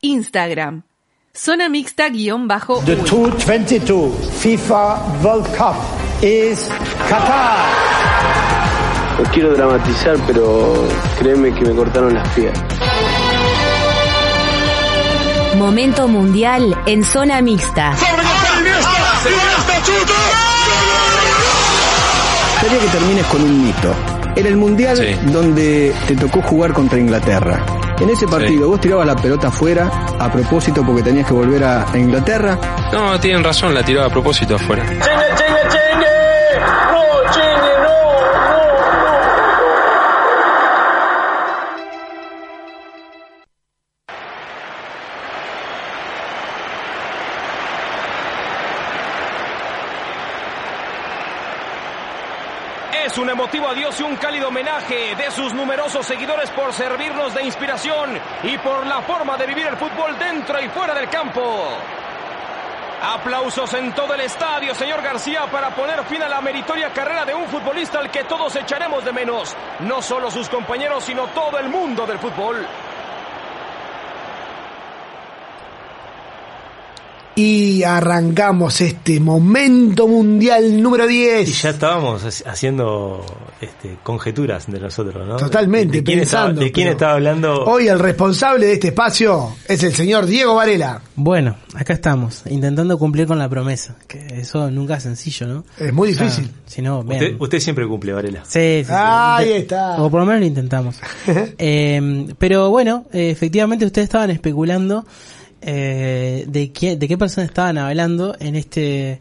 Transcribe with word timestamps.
Instagram. 0.00 0.82
Zona 1.34 1.68
mixta 1.68 2.08
guion 2.08 2.48
bajo. 2.48 2.82
The 2.84 2.96
2022 2.96 4.12
FIFA 4.40 4.98
World 5.22 5.46
Cup 5.56 5.76
is 6.22 6.68
Qatar. 7.08 7.58
No 9.18 9.24
quiero 9.32 9.54
dramatizar, 9.54 10.16
pero 10.26 10.86
créeme 11.18 11.52
que 11.54 11.64
me 11.64 11.74
cortaron 11.74 12.14
las 12.14 12.28
piernas. 12.30 12.62
Momento 15.56 16.06
mundial 16.08 16.76
en 16.86 17.04
zona 17.04 17.40
mixta. 17.40 17.94
Quería 22.60 22.78
que 22.80 22.86
termines 22.88 23.26
con 23.26 23.42
un 23.42 23.64
mito. 23.66 23.94
Era 24.36 24.48
el 24.48 24.56
mundial 24.56 24.96
Sí. 24.96 25.16
donde 25.32 25.94
te 26.06 26.16
tocó 26.16 26.42
jugar 26.42 26.72
contra 26.72 26.98
Inglaterra. 26.98 27.60
En 28.00 28.10
ese 28.10 28.26
partido 28.28 28.68
vos 28.68 28.80
tirabas 28.80 29.06
la 29.06 29.16
pelota 29.16 29.48
afuera 29.48 29.90
a 30.18 30.30
propósito 30.30 30.84
porque 30.86 31.02
tenías 31.02 31.26
que 31.26 31.34
volver 31.34 31.64
a, 31.64 31.86
Inglaterra. 31.94 32.58
No, 32.92 33.18
tienen 33.18 33.42
razón, 33.42 33.74
la 33.74 33.84
tiró 33.84 34.04
a 34.04 34.08
propósito 34.08 34.54
afuera. 34.54 34.84
Un 53.18 53.28
emotivo 53.28 53.66
adiós 53.66 53.98
y 53.98 54.04
un 54.04 54.14
cálido 54.14 54.46
homenaje 54.46 55.16
de 55.16 55.30
sus 55.32 55.52
numerosos 55.52 56.06
seguidores 56.06 56.50
por 56.50 56.72
servirnos 56.72 57.34
de 57.34 57.42
inspiración 57.42 58.16
y 58.44 58.56
por 58.58 58.86
la 58.86 59.02
forma 59.02 59.36
de 59.36 59.46
vivir 59.46 59.66
el 59.66 59.76
fútbol 59.76 60.16
dentro 60.20 60.60
y 60.60 60.68
fuera 60.68 60.94
del 60.94 61.08
campo. 61.08 61.42
Aplausos 63.02 63.74
en 63.74 63.92
todo 63.92 64.14
el 64.14 64.20
estadio, 64.20 64.72
señor 64.72 65.02
García, 65.02 65.46
para 65.50 65.70
poner 65.70 66.04
fin 66.04 66.22
a 66.22 66.28
la 66.28 66.40
meritoria 66.40 66.92
carrera 66.92 67.24
de 67.24 67.34
un 67.34 67.48
futbolista 67.48 67.98
al 67.98 68.10
que 68.10 68.22
todos 68.22 68.54
echaremos 68.54 69.04
de 69.04 69.12
menos. 69.12 69.56
No 69.80 70.00
solo 70.00 70.30
sus 70.30 70.48
compañeros, 70.48 71.02
sino 71.02 71.26
todo 71.28 71.58
el 71.58 71.68
mundo 71.68 72.06
del 72.06 72.20
fútbol. 72.20 72.64
Y 77.38 77.84
arrancamos 77.84 78.80
este 78.80 79.20
momento 79.20 80.08
mundial 80.08 80.82
número 80.82 81.08
Y 81.08 81.18
10. 81.18 81.62
ya 81.62 81.70
estábamos 81.70 82.24
ha- 82.24 82.50
haciendo 82.50 83.24
este, 83.60 83.96
conjeturas 84.02 84.66
de 84.66 84.80
nosotros, 84.80 85.24
¿no? 85.24 85.36
Totalmente, 85.36 85.98
¿De 85.98 86.02
quién, 86.02 86.18
estaba, 86.18 86.46
pensando, 86.46 86.62
de 86.64 86.72
quién 86.72 86.88
estaba 86.88 87.12
hablando? 87.12 87.64
Hoy 87.64 87.86
el 87.86 88.00
responsable 88.00 88.66
de 88.66 88.72
este 88.72 88.88
espacio 88.88 89.54
es 89.68 89.80
el 89.84 89.94
señor 89.94 90.26
Diego 90.26 90.56
Varela. 90.56 91.00
Bueno, 91.14 91.54
acá 91.76 91.92
estamos, 91.92 92.42
intentando 92.50 92.98
cumplir 92.98 93.28
con 93.28 93.38
la 93.38 93.48
promesa, 93.48 93.94
que 94.08 94.40
eso 94.40 94.68
nunca 94.72 94.96
es 94.96 95.04
sencillo, 95.04 95.46
¿no? 95.46 95.64
Es 95.78 95.92
muy 95.92 96.10
O 96.10 96.14
sea, 96.16 96.24
difícil. 96.24 96.50
si 96.66 96.82
no, 96.82 96.98
usted, 97.00 97.36
usted 97.38 97.60
siempre 97.60 97.86
cumple, 97.86 98.14
Varela. 98.14 98.40
Sí, 98.48 98.80
sí, 98.80 98.84
sí. 98.86 98.92
Ahí 98.92 99.52
está. 99.52 100.02
O 100.02 100.10
por 100.10 100.18
lo 100.20 100.26
menos 100.26 100.40
lo 100.40 100.46
intentamos. 100.46 100.96
Eh, 101.56 102.26
pero 102.38 102.70
bueno, 102.70 103.04
eh, 103.12 103.30
efectivamente 103.30 103.84
ustedes 103.86 104.06
estaban 104.06 104.30
especulando 104.30 105.06
eh, 105.62 106.44
de, 106.48 106.72
qué, 106.72 106.96
de 106.96 107.08
qué 107.08 107.18
personas 107.18 107.48
estaban 107.50 107.78
hablando 107.78 108.34
en 108.40 108.54
este 108.56 109.20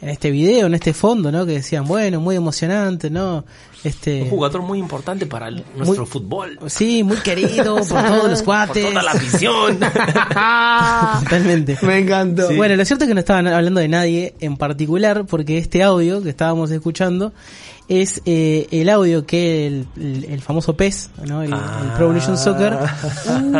en 0.00 0.10
este 0.10 0.30
video, 0.30 0.66
en 0.66 0.74
este 0.74 0.92
fondo, 0.92 1.32
¿no? 1.32 1.46
Que 1.46 1.52
decían, 1.52 1.86
bueno, 1.86 2.20
muy 2.20 2.36
emocionante, 2.36 3.08
¿no? 3.08 3.46
Este, 3.84 4.22
Un 4.24 4.28
jugador 4.30 4.60
muy 4.60 4.78
importante 4.78 5.24
para 5.24 5.48
el- 5.48 5.64
nuestro 5.76 6.04
fútbol. 6.04 6.58
Sí, 6.66 7.02
muy 7.02 7.16
querido 7.18 7.76
por 7.88 8.04
todos 8.06 8.30
los 8.30 8.42
cuates. 8.42 8.84
Por 8.84 8.92
toda 8.92 9.02
la 9.02 9.12
afición. 9.12 9.78
Totalmente. 11.24 11.78
Me 11.82 11.98
encantó. 11.98 12.52
Bueno, 12.54 12.76
lo 12.76 12.84
cierto 12.84 13.04
es 13.04 13.08
que 13.08 13.14
no 13.14 13.20
estaban 13.20 13.46
hablando 13.46 13.80
de 13.80 13.88
nadie 13.88 14.34
en 14.40 14.56
particular, 14.58 15.24
porque 15.26 15.56
este 15.58 15.82
audio 15.82 16.22
que 16.22 16.28
estábamos 16.30 16.70
escuchando 16.70 17.32
es 17.88 18.22
eh, 18.24 18.66
el 18.70 18.88
audio 18.88 19.26
que 19.26 19.66
el, 19.66 19.86
el- 19.96 20.24
el 20.24 20.40
famoso 20.40 20.74
PES, 20.76 21.10
¿no? 21.26 21.42
el, 21.42 21.52
el 21.52 21.58
Pro 21.96 22.04
Evolution 22.06 22.38
Soccer, 22.38 22.78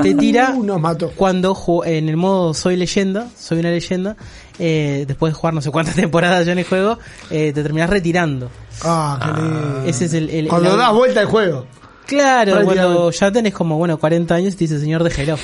te 0.03 0.15
tira 0.15 0.53
Uh, 0.57 0.63
nos 0.65 0.81
mató. 0.81 1.11
cuando 1.15 1.55
ju- 1.55 1.85
en 1.87 2.09
el 2.09 2.17
modo 2.17 2.55
soy 2.55 2.77
leyenda, 2.77 3.29
soy 3.39 3.59
una 3.59 3.71
leyenda, 3.71 4.17
eh, 4.59 5.05
después 5.07 5.33
de 5.33 5.39
jugar 5.39 5.55
no 5.55 5.61
sé 5.61 5.71
cuántas 5.71 5.95
temporadas 5.97 6.47
ya 6.47 6.53
en 6.53 6.59
el 6.59 6.65
juego, 6.65 6.99
eh, 7.31 7.53
te 7.55 7.63
terminas 7.63 7.91
retirando. 7.91 8.51
Ah, 8.83 9.21
qué 9.37 9.41
lindo. 9.43 9.83
Ese 9.87 10.05
es 10.07 10.15
el, 10.15 10.31
el- 10.31 10.49
Cuando 10.49 10.73
el- 10.73 10.79
das 10.79 10.93
vuelta 10.93 11.21
al 11.21 11.27
juego. 11.27 11.67
Claro, 12.07 12.65
cuando 12.65 13.11
ya 13.11 13.33
tenés 13.33 13.55
como, 13.55 13.79
bueno, 13.79 13.99
40 13.99 14.35
años 14.35 14.55
y 14.55 14.57
te 14.57 14.65
dice 14.65 14.79
señor 14.81 15.03
déjelo. 15.05 15.39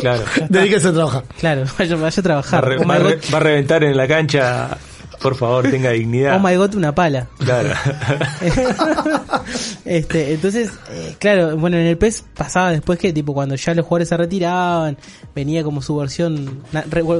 Claro. 0.00 0.22
Dedíquese 0.48 0.88
a 0.88 0.92
trabajar. 0.92 1.24
Claro, 1.38 1.64
vaya, 1.78 1.94
vaya 1.96 2.06
a 2.08 2.10
Va 2.16 2.22
trabajar. 2.22 2.64
re- 2.64 2.78
re- 2.78 3.20
va 3.32 3.36
a 3.36 3.40
reventar 3.40 3.82
en 3.84 3.96
la 3.96 4.06
cancha. 4.08 4.76
Por 5.26 5.34
favor, 5.34 5.68
tenga 5.68 5.90
dignidad. 5.90 6.36
oh 6.36 6.38
my 6.38 6.54
God, 6.54 6.76
una 6.76 6.94
pala. 6.94 7.26
Claro. 7.38 7.70
este, 9.84 10.34
entonces, 10.34 10.70
eh, 10.88 11.16
claro, 11.18 11.56
bueno, 11.56 11.76
en 11.76 11.86
el 11.86 11.98
PES 11.98 12.22
pasaba 12.32 12.70
después 12.70 12.96
que, 12.96 13.12
tipo, 13.12 13.34
cuando 13.34 13.56
ya 13.56 13.74
los 13.74 13.84
jugadores 13.84 14.08
se 14.08 14.16
retiraban, 14.16 14.96
venía 15.34 15.64
como 15.64 15.82
su 15.82 15.96
versión, 15.96 16.62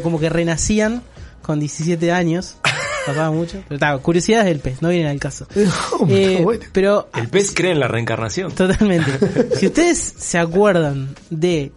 como 0.05 0.21
que 0.21 0.28
renacían 0.28 1.03
con 1.43 1.59
17 1.59 2.12
años. 2.12 2.59
Pasaba 3.06 3.33
mucho. 3.33 3.61
Pero 3.67 3.75
está, 3.75 3.99
curiosidades 3.99 4.47
del 4.47 4.61
PES, 4.61 4.83
no 4.83 4.91
vienen 4.91 5.09
al 5.09 5.19
caso. 5.19 5.49
Eh, 6.09 6.43
bueno. 6.44 6.65
Pero 6.73 7.09
El 7.12 7.28
pez 7.28 7.53
cree 7.53 7.73
en 7.73 7.81
la 7.81 7.88
reencarnación. 7.88 8.53
Totalmente. 8.53 9.56
si 9.56 9.67
ustedes 9.67 9.99
se 10.17 10.38
acuerdan 10.38 11.17
de 11.31 11.73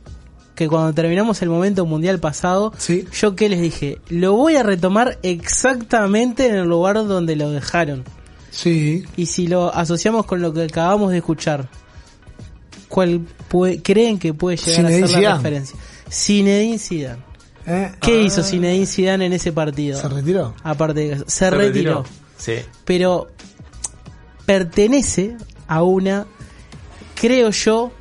que 0.59 0.67
cuando 0.67 0.93
terminamos 0.93 1.41
el 1.41 1.47
momento 1.47 1.85
mundial 1.85 2.19
pasado, 2.19 2.73
Sí. 2.77 3.05
yo 3.17 3.33
que 3.33 3.47
les 3.47 3.61
dije, 3.61 3.99
lo 4.09 4.33
voy 4.33 4.57
a 4.57 4.63
retomar 4.63 5.17
exactamente 5.23 6.47
en 6.47 6.55
el 6.55 6.67
lugar 6.67 6.95
donde 7.07 7.37
lo 7.37 7.49
dejaron. 7.49 8.03
Sí. 8.51 9.05
Y 9.15 9.27
si 9.27 9.47
lo 9.47 9.73
asociamos 9.73 10.25
con 10.25 10.41
lo 10.41 10.51
que 10.53 10.63
acabamos 10.63 11.11
de 11.11 11.19
escuchar, 11.19 11.69
¿cuál 12.89 13.21
pue- 13.49 13.79
creen 13.81 14.19
que 14.19 14.33
puede 14.33 14.57
llegar 14.57 14.75
Zinedine 14.91 15.03
a 15.05 15.07
ser 15.07 15.15
la 15.15 15.19
Zidane. 15.21 15.37
referencia? 15.37 15.79
Zinedine 16.11 16.77
Zidane. 16.77 17.23
¿Eh? 17.65 17.91
¿Qué 18.01 18.21
hizo 18.23 18.43
Zinedine 18.43 18.85
Zidane 18.85 19.25
en 19.27 19.31
ese 19.33 19.53
partido? 19.53 19.97
¿Se 20.01 20.09
retiró? 20.09 20.55
Aparte 20.63 20.99
de 20.99 21.11
eso, 21.13 21.23
se, 21.27 21.49
retiró. 21.51 22.03
Sí. 22.37 22.55
pero 22.83 23.27
pertenece 24.45 25.37
a 25.67 25.83
una, 25.83 26.25
creo 27.15 27.51
yo, 27.51 27.91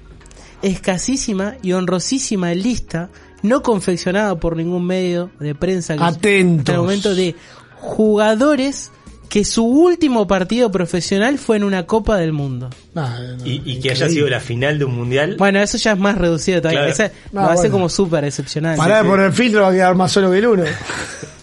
escasísima 0.62 1.54
y 1.62 1.72
honrosísima 1.72 2.52
lista, 2.54 3.10
no 3.42 3.62
confeccionada 3.62 4.38
por 4.40 4.56
ningún 4.56 4.86
medio 4.86 5.30
de 5.38 5.54
prensa 5.54 5.96
que 5.96 6.02
Atentos. 6.02 6.60
hasta 6.60 6.72
el 6.72 6.78
momento 6.78 7.14
de 7.14 7.34
jugadores 7.80 8.90
que 9.28 9.44
su 9.44 9.62
último 9.64 10.26
partido 10.26 10.70
profesional 10.70 11.38
fue 11.38 11.58
en 11.58 11.64
una 11.64 11.84
Copa 11.84 12.16
del 12.16 12.32
Mundo. 12.32 12.70
Ah, 12.94 13.18
no, 13.38 13.46
Y, 13.46 13.62
y 13.64 13.78
que 13.78 13.90
haya 13.90 14.08
sido 14.08 14.26
la 14.28 14.40
final 14.40 14.78
de 14.78 14.86
un 14.86 14.94
mundial. 14.94 15.36
Bueno, 15.38 15.60
eso 15.60 15.76
ya 15.76 15.92
es 15.92 15.98
más 15.98 16.16
reducido 16.16 16.60
todavía. 16.62 16.80
Claro. 16.92 16.92
Esa 16.92 17.12
No, 17.32 17.42
lo 17.42 17.48
hace 17.48 17.56
bueno. 17.62 17.72
como 17.72 17.88
súper 17.90 18.24
excepcional. 18.24 18.76
Pará 18.78 19.02
de 19.02 19.08
poner 19.08 19.26
el 19.26 19.32
filtro, 19.34 19.60
va 19.62 19.68
a 19.68 19.72
quedar 19.72 19.94
más 19.94 20.10
solo 20.12 20.30
que 20.30 20.38
el 20.38 20.46
uno. 20.46 20.64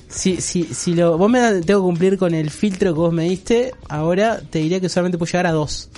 Si, 0.10 0.38
si, 0.42 0.64
si 0.64 0.96
lo, 0.96 1.18
vos 1.18 1.30
me 1.30 1.40
tengo 1.62 1.82
que 1.82 1.86
cumplir 1.86 2.18
con 2.18 2.34
el 2.34 2.50
filtro 2.50 2.94
que 2.94 3.00
vos 3.00 3.14
me 3.14 3.26
diste, 3.26 3.72
ahora 3.88 4.40
te 4.50 4.60
diría 4.60 4.80
que 4.80 4.90
solamente 4.90 5.18
puedo 5.20 5.32
llegar 5.32 5.46
a 5.46 5.52
dos. 5.52 5.90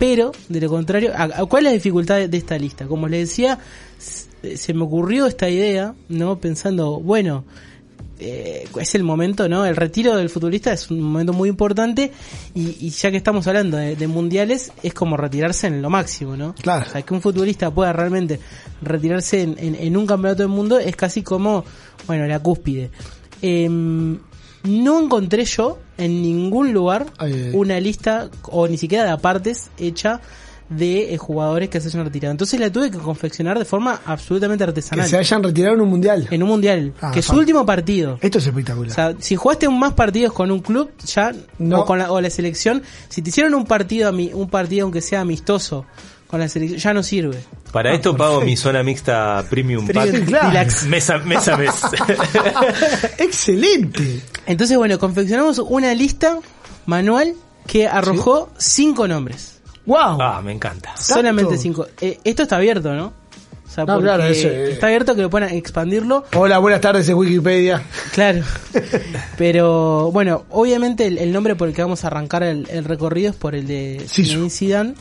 Pero, 0.00 0.32
de 0.48 0.60
lo 0.62 0.68
contrario, 0.70 1.12
¿cuál 1.48 1.66
es 1.66 1.70
la 1.70 1.74
dificultad 1.74 2.26
de, 2.26 2.36
esta 2.36 2.58
lista? 2.58 2.86
Como 2.88 3.06
les 3.06 3.28
decía, 3.28 3.58
se 4.00 4.74
me 4.74 4.82
ocurrió 4.82 5.26
esta 5.26 5.48
idea, 5.50 5.94
¿no? 6.08 6.38
Pensando, 6.40 6.98
bueno, 7.00 7.44
eh, 8.18 8.66
es 8.80 8.94
el 8.94 9.02
momento, 9.04 9.46
¿no? 9.48 9.66
El 9.66 9.76
retiro 9.76 10.16
del 10.16 10.30
futbolista 10.30 10.72
es 10.72 10.90
un 10.90 11.02
momento 11.02 11.34
muy 11.34 11.50
importante 11.50 12.12
y, 12.54 12.78
y 12.80 12.88
ya 12.90 13.10
que 13.10 13.18
estamos 13.18 13.46
hablando 13.46 13.76
de, 13.76 13.94
de 13.94 14.06
mundiales, 14.08 14.72
es 14.82 14.94
como 14.94 15.18
retirarse 15.18 15.66
en 15.66 15.82
lo 15.82 15.90
máximo, 15.90 16.34
¿no? 16.36 16.54
Claro. 16.54 16.86
O 16.88 16.90
sea, 16.92 17.02
que 17.02 17.12
un 17.14 17.20
futbolista 17.20 17.70
pueda 17.70 17.92
realmente 17.92 18.40
retirarse 18.82 19.42
en, 19.42 19.56
en- 19.58 19.74
en 19.74 19.96
un 19.98 20.06
campeonato 20.06 20.42
del 20.42 20.48
mundo 20.50 20.78
es 20.78 20.96
casi 20.96 21.22
como, 21.22 21.62
bueno, 22.06 22.26
la 22.26 22.38
cúspide. 22.40 22.90
Em, 23.42 24.18
no 24.64 25.02
encontré 25.02 25.44
yo 25.44 25.78
en 26.00 26.22
ningún 26.22 26.72
lugar 26.72 27.06
Ay, 27.18 27.32
ay, 27.32 27.42
ay. 27.46 27.50
una 27.54 27.78
lista, 27.80 28.28
o 28.44 28.66
ni 28.66 28.76
siquiera 28.78 29.04
de 29.04 29.10
apartes, 29.10 29.70
hecha 29.78 30.20
de 30.68 31.12
eh, 31.14 31.18
jugadores 31.18 31.68
que 31.68 31.80
se 31.80 31.88
hayan 31.88 32.04
retirado. 32.04 32.30
Entonces 32.30 32.60
la 32.60 32.70
tuve 32.70 32.92
que 32.92 32.98
confeccionar 32.98 33.58
de 33.58 33.64
forma 33.64 34.00
absolutamente 34.06 34.62
Que 34.64 34.68
artesanal. 34.70 35.08
se 35.08 35.16
hayan 35.16 35.42
retirado 35.42 35.74
en 35.74 35.80
un 35.80 35.88
mundial. 35.88 36.28
En 36.30 36.42
un 36.44 36.48
mundial. 36.48 36.92
Ah, 37.00 37.10
que 37.12 37.22
su 37.22 37.30
fan. 37.30 37.38
último 37.40 37.66
partido. 37.66 38.18
Esto 38.20 38.38
es 38.38 38.46
espectacular. 38.46 38.90
O 38.92 38.94
sea, 38.94 39.14
si 39.18 39.34
jugaste 39.34 39.68
más 39.68 39.94
partidos 39.94 40.32
con 40.32 40.50
un 40.52 40.60
club, 40.60 40.90
ya 41.04 41.32
No. 41.58 41.80
o 41.80 41.84
con 41.84 41.98
la, 41.98 42.12
o 42.12 42.20
la 42.20 42.30
selección, 42.30 42.82
si 43.08 43.20
te 43.20 43.30
hicieron 43.30 43.54
un 43.54 43.64
partido 43.64 44.12
un 44.12 44.48
partido 44.48 44.84
aunque 44.84 45.00
sea 45.00 45.22
amistoso 45.22 45.86
con 46.30 46.38
la 46.38 46.48
selección, 46.48 46.78
ya 46.78 46.94
no 46.94 47.02
sirve. 47.02 47.42
Para 47.72 47.92
esto 47.92 48.16
pago 48.16 48.40
mi 48.40 48.56
zona 48.56 48.84
mixta 48.84 49.44
Premium 49.50 49.88
Pack. 49.88 50.26
claro. 50.26 50.50
Deluxe. 50.50 50.86
Mes 50.86 51.10
a 51.10 51.18
mes. 51.18 51.48
a 51.48 51.56
mes. 51.56 51.74
Excelente. 53.18 54.20
Entonces, 54.46 54.76
bueno, 54.76 54.96
confeccionamos 55.00 55.58
una 55.58 55.92
lista 55.92 56.38
manual 56.86 57.34
que 57.66 57.88
arrojó 57.88 58.48
cinco 58.58 59.08
nombres. 59.08 59.58
Wow. 59.86 60.20
ah, 60.20 60.40
me 60.44 60.52
encanta. 60.52 60.96
Solamente 60.96 61.58
cinco. 61.58 61.86
Eh, 62.00 62.20
esto 62.22 62.44
está 62.44 62.56
abierto, 62.56 62.94
¿no? 62.94 63.06
O 63.66 63.72
sea, 63.72 63.84
No, 63.84 64.00
claro, 64.00 64.24
eso, 64.24 64.46
eh. 64.48 64.72
está 64.72 64.86
abierto 64.86 65.16
que 65.16 65.22
lo 65.22 65.30
puedan 65.30 65.50
expandirlo. 65.54 66.24
Hola, 66.34 66.58
buenas 66.58 66.80
tardes 66.80 67.08
en 67.08 67.16
Wikipedia. 67.16 67.82
Claro. 68.12 68.42
Pero 69.36 70.10
bueno, 70.12 70.44
obviamente 70.50 71.06
el, 71.06 71.18
el 71.18 71.32
nombre 71.32 71.56
por 71.56 71.68
el 71.68 71.74
que 71.74 71.82
vamos 71.82 72.04
a 72.04 72.08
arrancar 72.08 72.42
el, 72.44 72.68
el 72.70 72.84
recorrido 72.84 73.30
es 73.30 73.36
por 73.36 73.54
el 73.56 73.66
de 73.66 74.04
Zidane, 74.08 74.94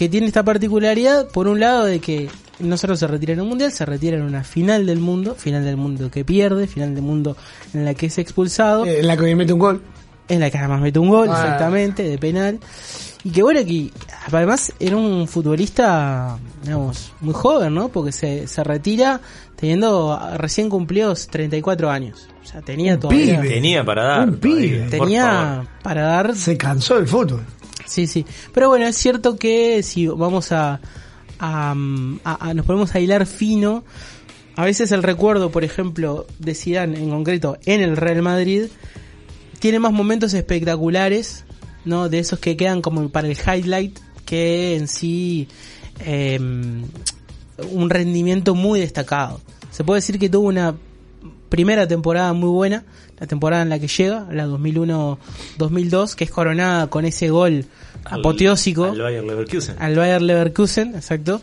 que 0.00 0.08
tiene 0.08 0.26
esta 0.28 0.42
particularidad, 0.42 1.28
por 1.28 1.46
un 1.46 1.60
lado, 1.60 1.84
de 1.84 2.00
que 2.00 2.30
no 2.58 2.78
solo 2.78 2.96
se 2.96 3.06
retira 3.06 3.34
en 3.34 3.42
un 3.42 3.48
mundial, 3.50 3.70
se 3.70 3.84
retira 3.84 4.16
en 4.16 4.22
una 4.22 4.44
final 4.44 4.86
del 4.86 4.98
mundo, 4.98 5.34
final 5.34 5.62
del 5.62 5.76
mundo 5.76 6.10
que 6.10 6.24
pierde, 6.24 6.66
final 6.66 6.94
del 6.94 7.02
mundo 7.04 7.36
en 7.74 7.84
la 7.84 7.92
que 7.92 8.06
es 8.06 8.16
expulsado, 8.16 8.86
Eh, 8.86 9.00
en 9.00 9.06
la 9.06 9.14
que 9.14 9.24
me 9.24 9.36
mete 9.36 9.52
un 9.52 9.58
gol. 9.58 9.82
en 10.26 10.40
la 10.40 10.48
que 10.50 10.56
además 10.56 10.80
mete 10.80 10.98
un 10.98 11.10
gol, 11.10 11.28
Ah. 11.30 11.32
exactamente, 11.38 12.02
de 12.04 12.16
penal. 12.16 12.58
Y 13.24 13.30
que 13.30 13.42
bueno, 13.42 13.60
que 13.62 13.90
además 14.32 14.72
era 14.80 14.96
un 14.96 15.28
futbolista, 15.28 16.38
digamos, 16.62 17.12
muy 17.20 17.34
joven, 17.34 17.74
¿no? 17.74 17.88
Porque 17.90 18.10
se, 18.12 18.46
se 18.46 18.64
retira 18.64 19.20
teniendo 19.56 20.18
recién 20.38 20.70
cumplidos 20.70 21.26
34 21.26 21.90
años. 21.90 22.26
O 22.42 22.46
sea, 22.46 22.62
tenía 22.62 22.98
todavía... 22.98 23.38
pibe. 23.42 23.50
Tenía 23.54 23.84
para 23.84 24.04
dar. 24.04 24.28
Un 24.30 24.36
pibe. 24.38 24.52
todavía, 24.54 24.88
por 24.88 24.90
favor. 24.90 25.06
Tenía 25.08 25.68
para 25.82 26.02
dar... 26.04 26.34
Se 26.36 26.56
cansó 26.56 26.94
del 26.96 27.06
fútbol. 27.06 27.42
Sí, 27.90 28.06
sí. 28.06 28.24
Pero 28.54 28.68
bueno, 28.68 28.86
es 28.86 28.96
cierto 28.96 29.36
que 29.36 29.82
si 29.82 30.06
vamos 30.06 30.52
a... 30.52 30.80
a, 31.40 31.74
a- 32.24 32.48
a- 32.48 32.54
nos 32.54 32.64
ponemos 32.66 32.94
a 32.94 33.00
hilar 33.00 33.26
fino, 33.26 33.82
a 34.56 34.64
veces 34.64 34.92
el 34.92 35.02
recuerdo, 35.02 35.50
por 35.50 35.64
ejemplo, 35.64 36.26
de 36.38 36.54
Zidane 36.54 36.98
en 36.98 37.10
concreto 37.10 37.58
en 37.66 37.80
el 37.80 37.96
Real 37.96 38.22
Madrid, 38.22 38.66
tiene 39.58 39.78
más 39.80 39.92
momentos 39.92 40.34
espectaculares, 40.34 41.44
¿no? 41.84 42.08
De 42.08 42.18
esos 42.20 42.38
que 42.38 42.56
quedan 42.56 42.80
como 42.80 43.08
para 43.08 43.26
el 43.28 43.36
highlight, 43.36 43.98
que 44.24 44.76
en 44.76 44.86
sí 44.86 45.48
eh, 45.98 46.38
un 46.38 47.90
rendimiento 47.90 48.54
muy 48.54 48.78
destacado. 48.80 49.40
Se 49.72 49.82
puede 49.82 49.98
decir 49.98 50.18
que 50.18 50.28
tuvo 50.28 50.46
una 50.48 50.76
primera 51.50 51.86
temporada 51.86 52.32
muy 52.32 52.48
buena, 52.48 52.84
la 53.18 53.26
temporada 53.26 53.62
en 53.62 53.68
la 53.68 53.78
que 53.78 53.88
llega, 53.88 54.26
la 54.32 54.46
2001-2002, 54.46 56.14
que 56.14 56.24
es 56.24 56.30
coronada 56.30 56.86
con 56.88 57.04
ese 57.04 57.28
gol 57.28 57.66
Al- 58.04 58.20
apoteósico 58.20 58.84
Al 58.86 58.98
Bayer 59.00 59.22
Leverkusen. 59.24 59.76
al 59.78 59.96
Bayer 59.96 60.22
Leverkusen, 60.22 60.94
exacto. 60.94 61.42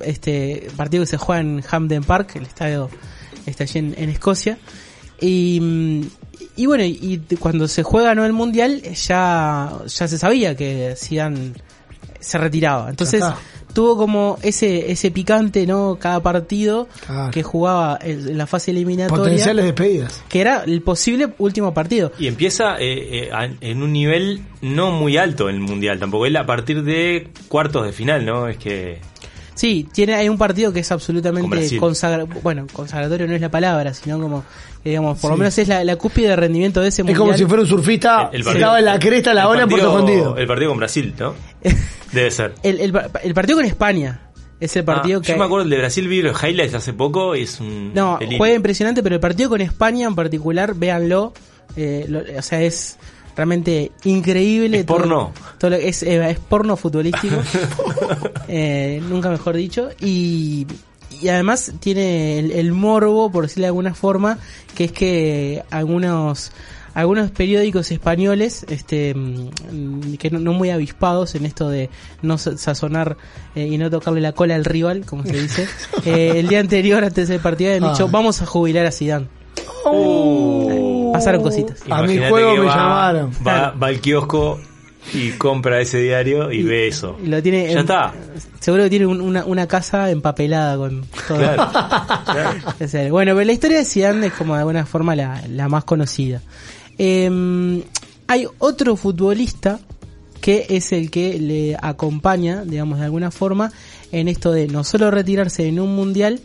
Este 0.00 0.68
partido 0.76 1.02
que 1.02 1.06
se 1.06 1.16
juega 1.18 1.40
en 1.40 1.62
Hampden 1.70 2.04
Park, 2.04 2.36
el 2.36 2.44
estadio 2.44 2.88
está 3.46 3.64
allí 3.64 3.78
en, 3.78 3.94
en 3.98 4.08
Escocia. 4.10 4.58
Y, 5.20 6.06
y 6.56 6.66
bueno, 6.66 6.84
y 6.84 7.20
cuando 7.38 7.66
se 7.68 7.82
juega 7.82 8.14
no 8.14 8.24
el 8.24 8.32
mundial, 8.32 8.80
ya, 8.82 9.72
ya 9.86 10.08
se 10.08 10.18
sabía 10.18 10.54
que 10.56 10.94
Zidane 10.96 11.52
se 12.20 12.38
retiraba. 12.38 12.88
Entonces. 12.90 13.22
Tuvo 13.72 13.96
como 13.96 14.38
ese, 14.42 14.90
ese 14.90 15.10
picante, 15.10 15.66
¿no? 15.66 15.98
Cada 16.00 16.20
partido 16.20 16.88
Claro. 17.06 17.30
que 17.30 17.42
jugaba 17.42 17.98
en 18.02 18.36
la 18.36 18.46
fase 18.46 18.70
eliminatoria. 18.72 19.22
Potenciales 19.24 19.64
despedidas. 19.64 20.22
Que 20.28 20.40
era 20.40 20.64
el 20.64 20.82
posible 20.82 21.28
último 21.38 21.72
partido. 21.74 22.12
Y 22.18 22.26
empieza 22.26 22.76
eh, 22.78 23.28
eh, 23.28 23.30
a- 23.32 23.48
en 23.60 23.82
un 23.82 23.92
nivel 23.92 24.40
no 24.62 24.90
muy 24.90 25.16
alto 25.16 25.48
en 25.48 25.56
el 25.56 25.60
mundial 25.60 25.98
tampoco. 25.98 26.26
Él 26.26 26.36
a 26.36 26.46
partir 26.46 26.82
de 26.82 27.28
cuartos 27.48 27.84
de 27.86 27.92
final, 27.92 28.24
¿no? 28.24 28.48
Es 28.48 28.56
que. 28.56 29.00
Sí, 29.54 29.88
tiene 29.92 30.14
hay 30.14 30.28
un 30.28 30.38
partido 30.38 30.72
que 30.72 30.78
es 30.80 30.92
absolutamente 30.92 31.76
consagra 31.78 32.24
bueno, 32.44 32.66
consagratorio 32.72 33.26
no 33.26 33.34
es 33.34 33.40
la 33.40 33.50
palabra, 33.50 33.92
sino 33.92 34.20
como 34.20 34.44
que, 34.84 34.90
digamos, 34.90 35.18
por 35.18 35.32
lo 35.32 35.36
menos 35.36 35.58
es 35.58 35.66
la, 35.66 35.82
la 35.82 35.96
cúspide 35.96 36.28
de 36.28 36.36
rendimiento 36.36 36.80
de 36.80 36.88
ese 36.90 37.02
Es 37.02 37.06
mundial. 37.06 37.18
como 37.18 37.36
si 37.36 37.44
fuera 37.44 37.62
un 37.64 37.68
surfista, 37.68 38.30
el 38.32 38.46
estaba 38.46 38.78
en 38.78 38.84
la 38.84 38.98
cresta 39.00 39.34
la 39.34 39.48
ola 39.48 39.62
en 39.64 39.68
Puerto 39.68 39.92
partido- 39.92 40.06
Escondido. 40.10 40.36
El 40.36 40.46
partido 40.46 40.70
con 40.70 40.78
Brasil, 40.78 41.12
¿no? 41.18 41.34
Debe 42.12 42.30
ser. 42.30 42.54
el, 42.62 42.80
el, 42.80 43.00
el 43.22 43.34
partido 43.34 43.58
con 43.58 43.64
España 43.66 44.20
es 44.60 44.74
el 44.76 44.84
partido 44.84 45.18
Ah, 45.20 45.22
que 45.22 45.32
Yo 45.32 45.38
me 45.38 45.44
acuerdo 45.44 45.64
el 45.64 45.70
de 45.70 45.78
Brasil, 45.78 46.08
vi 46.08 46.20
los 46.22 46.42
highlights 46.42 46.74
hace 46.74 46.92
poco 46.92 47.36
y 47.36 47.42
es 47.42 47.60
un. 47.60 47.92
No, 47.94 48.16
delirio. 48.18 48.38
juega 48.38 48.54
impresionante, 48.56 49.02
pero 49.02 49.14
el 49.16 49.20
partido 49.20 49.48
con 49.50 49.60
España 49.60 50.06
en 50.08 50.14
particular, 50.14 50.74
véanlo, 50.74 51.32
eh, 51.76 52.06
lo- 52.08 52.22
o 52.38 52.42
sea, 52.42 52.60
es 52.62 52.98
realmente 53.36 53.92
increíble. 54.04 54.80
Es 54.80 54.86
todo- 54.86 54.98
porno. 54.98 55.32
todo 55.58 55.70
lo- 55.70 55.76
es, 55.76 56.02
eh, 56.02 56.28
es 56.30 56.38
porno 56.40 56.76
futbolístico, 56.76 57.36
eh, 58.48 59.00
nunca 59.08 59.30
mejor 59.30 59.56
dicho, 59.56 59.90
y, 60.00 60.66
y 61.20 61.28
además 61.28 61.72
tiene 61.80 62.38
el, 62.38 62.50
el 62.52 62.72
morbo, 62.72 63.30
por 63.30 63.44
decirlo 63.44 63.62
de 63.62 63.68
alguna 63.68 63.94
forma, 63.94 64.38
que 64.74 64.84
es 64.84 64.92
que 64.92 65.62
algunos 65.70 66.52
algunos 67.00 67.30
periódicos 67.30 67.90
españoles 67.90 68.64
este 68.68 69.14
mm, 69.14 70.14
que 70.18 70.30
no, 70.30 70.38
no 70.40 70.52
muy 70.52 70.70
avispados 70.70 71.34
en 71.34 71.46
esto 71.46 71.68
de 71.68 71.90
no 72.22 72.38
sa- 72.38 72.56
sazonar 72.58 73.16
eh, 73.54 73.66
y 73.66 73.78
no 73.78 73.88
tocarle 73.90 74.20
la 74.20 74.32
cola 74.32 74.54
al 74.56 74.64
rival 74.64 75.04
como 75.06 75.24
se 75.24 75.32
dice 75.40 75.68
eh, 76.04 76.34
el 76.36 76.48
día 76.48 76.60
anterior 76.60 77.04
antes 77.04 77.28
del 77.28 77.40
partido 77.40 77.70
habían 77.70 77.84
Ah. 77.84 77.92
dicho 77.92 78.08
vamos 78.08 78.42
a 78.42 78.46
jubilar 78.46 78.86
a 78.86 78.92
Zidane 78.92 79.26
Uh. 79.90 81.12
pasaron 81.12 81.42
cositas 81.42 81.82
A 81.88 82.02
mi 82.02 82.18
juego 82.18 82.52
me 82.56 82.60
va- 82.66 82.74
llamaron. 82.76 83.30
Va, 83.46 83.70
va 83.70 83.86
al 83.86 84.00
kiosco 84.00 84.60
y 85.14 85.30
compra 85.32 85.80
ese 85.80 85.98
diario 86.02 86.52
y, 86.52 86.62
ve 86.62 86.86
eso. 86.88 87.16
Y 87.24 87.28
lo 87.28 87.42
tiene 87.42 87.64
Ya 87.66 87.72
en- 87.72 87.78
está. 87.78 88.12
seguro 88.60 88.82
que 88.84 88.90
tiene 88.90 89.06
un- 89.06 89.20
una, 89.22 89.44
una 89.46 89.66
casa 89.66 90.10
empapelada 90.10 90.76
con 90.76 91.06
todo 91.26 91.38
Claro. 91.38 91.68
Claro. 92.24 92.50
Es. 92.80 93.10
Bueno, 93.10 93.32
pero 93.34 93.44
la 93.46 93.52
historia 93.52 93.78
de 93.78 93.84
Zidane 93.86 94.26
es 94.26 94.32
como 94.34 94.54
de 94.54 94.60
alguna 94.60 94.84
forma 94.84 95.16
la, 95.16 95.42
la 95.48 95.68
más 95.68 95.84
conocida. 95.84 96.42
Eh, 96.98 97.82
hay 98.26 98.46
otro 98.58 98.96
futbolista 98.96 99.80
que 100.40 100.66
es 100.70 100.92
el 100.92 101.10
que 101.10 101.38
le 101.38 101.76
acompaña, 101.80 102.64
digamos 102.64 102.98
de 102.98 103.06
alguna 103.06 103.30
forma, 103.30 103.72
en 104.12 104.28
esto 104.28 104.52
de 104.52 104.66
no 104.68 104.84
solo 104.84 105.10
retirarse 105.10 105.66
en 105.66 105.80
un 105.80 105.94
mundial, 105.94 106.40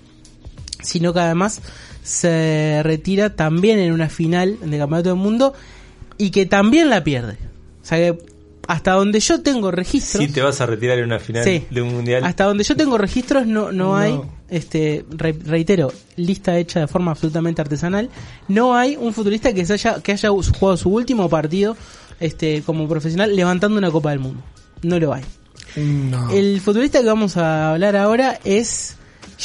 sino 0.81 1.13
que 1.13 1.19
además 1.19 1.61
se 2.03 2.81
retira 2.83 3.35
también 3.35 3.79
en 3.79 3.93
una 3.93 4.09
final 4.09 4.57
de 4.59 4.77
campeonato 4.77 5.09
del 5.09 5.17
mundo 5.17 5.53
y 6.17 6.31
que 6.31 6.45
también 6.45 6.89
la 6.89 7.03
pierde. 7.03 7.37
O 7.81 7.85
sea 7.85 7.97
que 7.97 8.17
hasta 8.67 8.91
donde 8.93 9.19
yo 9.19 9.41
tengo 9.41 9.71
registros, 9.71 10.23
Si 10.23 10.31
te 10.31 10.41
vas 10.41 10.61
a 10.61 10.65
retirar 10.65 10.97
en 10.99 11.05
una 11.05 11.19
final 11.19 11.43
Sí. 11.43 11.65
de 11.69 11.81
un 11.81 11.93
mundial. 11.93 12.23
hasta 12.23 12.45
donde 12.45 12.63
yo 12.63 12.75
tengo 12.75 12.97
registros 12.97 13.45
no, 13.45 13.71
no, 13.71 13.85
No. 13.89 13.95
hay, 13.97 14.19
este, 14.49 15.05
re- 15.09 15.37
reitero, 15.45 15.91
lista 16.15 16.57
hecha 16.57 16.79
de 16.81 16.87
forma 16.87 17.11
absolutamente 17.11 17.61
artesanal, 17.61 18.09
no 18.47 18.75
hay 18.75 18.95
un 18.95 19.13
futbolista 19.13 19.53
que 19.53 19.65
se 19.65 19.73
haya, 19.73 20.01
que 20.01 20.13
haya 20.13 20.29
jugado 20.29 20.77
su 20.77 20.89
último 20.89 21.27
partido, 21.29 21.75
este, 22.19 22.61
como 22.65 22.87
profesional 22.87 23.35
levantando 23.35 23.77
una 23.77 23.91
Copa 23.91 24.11
del 24.11 24.19
Mundo. 24.19 24.41
No 24.81 24.99
lo 24.99 25.13
hay. 25.13 25.23
No. 25.75 26.29
El 26.31 26.61
futbolista 26.61 26.99
que 27.01 27.05
vamos 27.07 27.35
a 27.37 27.71
hablar 27.71 27.95
ahora 27.95 28.39
es 28.43 28.95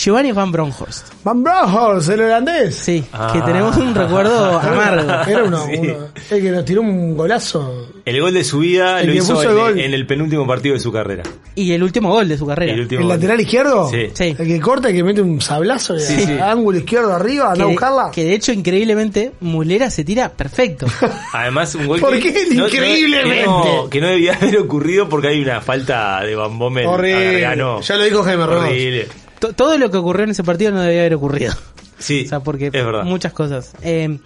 Giovanni 0.00 0.31
Van 0.33 0.52
Bronckhorst. 0.52 1.09
Van 1.25 1.43
Bronckhorst, 1.43 2.09
el 2.11 2.21
holandés. 2.21 2.75
Sí, 2.76 3.05
Ah. 3.12 3.31
que 3.33 3.40
tenemos 3.43 3.76
un 3.76 3.93
recuerdo 3.95 4.59
amargo. 4.61 5.11
Era 5.28 5.43
uno, 5.45 5.67
Sí. 5.67 5.73
uno- 5.78 6.09
el 6.31 6.43
que 6.43 6.50
nos 6.52 6.64
tiró 6.64 6.83
un 6.83 7.17
golazo. 7.17 7.88
El 8.05 8.21
gol 8.21 8.33
de 8.33 8.45
su 8.45 8.61
vida 8.61 9.00
El 9.00 9.09
lo 9.09 9.14
hizo 9.14 9.43
en 9.43 9.49
el 9.50 9.55
el, 9.57 9.61
gol. 9.61 9.81
en 9.81 9.95
el 9.95 10.07
penúltimo 10.07 10.47
partido 10.47 10.75
de 10.75 10.81
su 10.81 10.93
carrera. 10.93 11.25
Y 11.57 11.73
el 11.73 11.83
último 11.83 12.11
gol 12.11 12.28
de 12.28 12.38
su 12.38 12.47
carrera. 12.47 12.73
El 12.73 12.81
último 12.81 13.02
¿El 13.02 13.09
lateral 13.09 13.40
izquierdo? 13.40 13.90
Sí. 13.90 14.11
Sí. 14.14 14.37
El 14.38 14.47
que 14.47 14.61
corta, 14.61 14.88
el 14.88 14.95
que 14.95 15.02
mete 15.05 15.21
un 15.21 15.40
sablazo 15.40 15.97
y 15.97 16.00
Sí, 16.00 16.21
sí. 16.21 16.33
ángulo 16.40 16.78
izquierdo 16.78 17.12
arriba, 17.12 17.50
anda 17.52 17.64
a 17.64 17.67
buscarla. 17.69 18.11
que 18.12 18.25
de 18.25 18.35
hecho, 18.35 18.52
increíblemente, 18.52 19.33
Mulera 19.40 19.90
se 19.90 20.05
tira 20.05 20.28
perfecto. 20.31 20.87
Además, 21.33 21.75
un 21.75 21.87
gol 21.88 22.00
¿Por 22.00 22.12
que, 22.21 22.33
qué? 22.33 22.47
no- 22.55 22.67
Increíblemente. 22.67 23.40
que 23.40 23.45
no, 23.47 23.90
que 23.90 24.00
no 24.00 24.07
debía 24.07 24.35
haber 24.35 24.59
ocurrido 24.59 25.09
porque 25.09 25.28
hay 25.28 25.43
una 25.43 25.61
falta 25.61 26.21
de 26.23 26.35
Van 26.37 26.57
Bommel 26.59 26.87
Horrible. 26.87 27.40
Gargano. 27.40 27.81
Ya 27.81 27.97
lo 27.97 28.05
dijo 28.05 28.23
Jaime 28.23 28.47
Ramos. 28.47 28.64
Horrible. 28.69 29.09
Todo 29.57 29.78
lo 29.78 29.90
que 29.90 29.97
ocurrió 29.99 30.25
en 30.25 30.30
ese 30.30 30.42
partido 30.45 30.73
no 30.73 30.80
debía 30.80 31.00
haber 31.00 31.14
ocurrido. 31.14 31.54
Sí, 31.99 32.23
O 32.26 32.28
sea, 32.28 32.40
porque 32.40 32.66
es 32.66 32.73
verdad. 32.73 33.04
muchas 33.04 33.33
cosas. 33.33 33.73
Eh, 33.83 34.18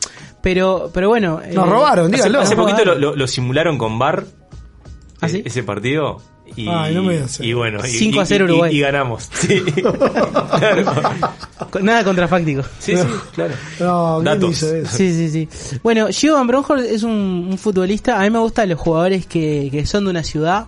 pero, 0.42 0.90
pero 0.92 1.08
bueno. 1.08 1.40
Nos 1.52 1.66
eh, 1.66 1.70
robaron, 1.70 2.06
Hace, 2.06 2.16
dígalo. 2.24 2.40
hace 2.40 2.54
nos 2.56 2.64
poquito 2.64 2.78
lo, 2.84 2.92
robaron. 2.94 3.00
lo- 3.12 3.16
lo 3.16 3.26
simularon 3.26 3.78
con 3.78 3.98
VAR 3.98 4.24
¿Ah, 5.20 5.26
e- 5.26 5.30
sí? 5.30 5.42
ese 5.44 5.62
partido. 5.62 6.20
Y, 6.54 6.68
Ay, 6.68 6.94
no 6.94 7.02
me 7.02 7.18
y 7.40 7.52
bueno, 7.54 7.78
y, 7.82 7.88
5 7.88 8.20
a 8.20 8.24
y- 8.24 8.26
0 8.26 8.44
y- 8.44 8.50
Uruguay. 8.50 8.76
Y, 8.76 8.80
ganamos. 8.80 9.30
Sí. 9.32 9.60
claro. 10.58 10.92
Nada 11.80 12.04
contrafáctico. 12.04 12.62
Sí, 12.78 12.94
sí, 12.96 13.02
claro. 13.34 13.54
No, 13.80 14.14
¿quién 14.16 14.24
Datos. 14.24 14.50
hizo 14.56 14.74
eso? 14.74 14.96
Sí, 14.96 15.12
sí, 15.14 15.30
sí. 15.30 15.78
Bueno, 15.82 16.08
Gio 16.08 16.34
Van 16.34 16.50
es 16.80 17.02
un, 17.04 17.48
un 17.52 17.56
futbolista. 17.58 18.20
A 18.20 18.24
mí 18.24 18.30
me 18.30 18.38
gustan 18.40 18.68
los 18.68 18.78
jugadores 18.78 19.24
que, 19.26 19.68
que 19.72 19.86
son 19.86 20.04
de 20.04 20.10
una 20.10 20.24
ciudad 20.24 20.66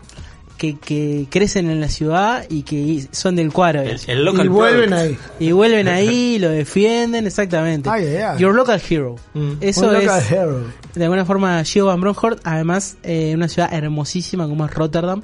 que, 0.56 0.76
que 0.78 1.26
crecen 1.30 1.68
en 1.70 1.80
la 1.80 1.88
ciudad 1.88 2.44
y 2.48 2.62
que 2.62 3.06
son 3.12 3.36
del 3.36 3.52
cuadro. 3.52 3.82
El, 3.82 3.90
eso. 3.90 4.10
el 4.12 4.24
local 4.24 4.46
Y 4.46 4.48
vuelven 4.48 4.90
product. 4.90 5.20
ahí. 5.38 5.46
Y 5.48 5.52
vuelven 5.52 5.88
ahí, 5.88 6.38
lo 6.40 6.48
defienden, 6.50 7.26
exactamente. 7.26 7.88
Ay. 7.90 8.06
Your 8.38 8.54
local 8.54 8.80
hero. 8.88 9.16
Mm. 9.34 9.52
Eso 9.60 9.88
Un 9.88 9.96
es, 9.96 10.02
local 10.04 10.22
hero. 10.30 10.64
de 10.94 11.04
alguna 11.04 11.24
forma, 11.24 11.62
Gio 11.64 11.86
Van 11.86 12.00
Bronckhorst. 12.00 12.40
Además, 12.44 12.96
eh, 13.02 13.32
una 13.34 13.48
ciudad 13.48 13.72
hermosísima 13.74 14.46
como 14.48 14.64
es 14.66 14.72
Rotterdam. 14.74 15.22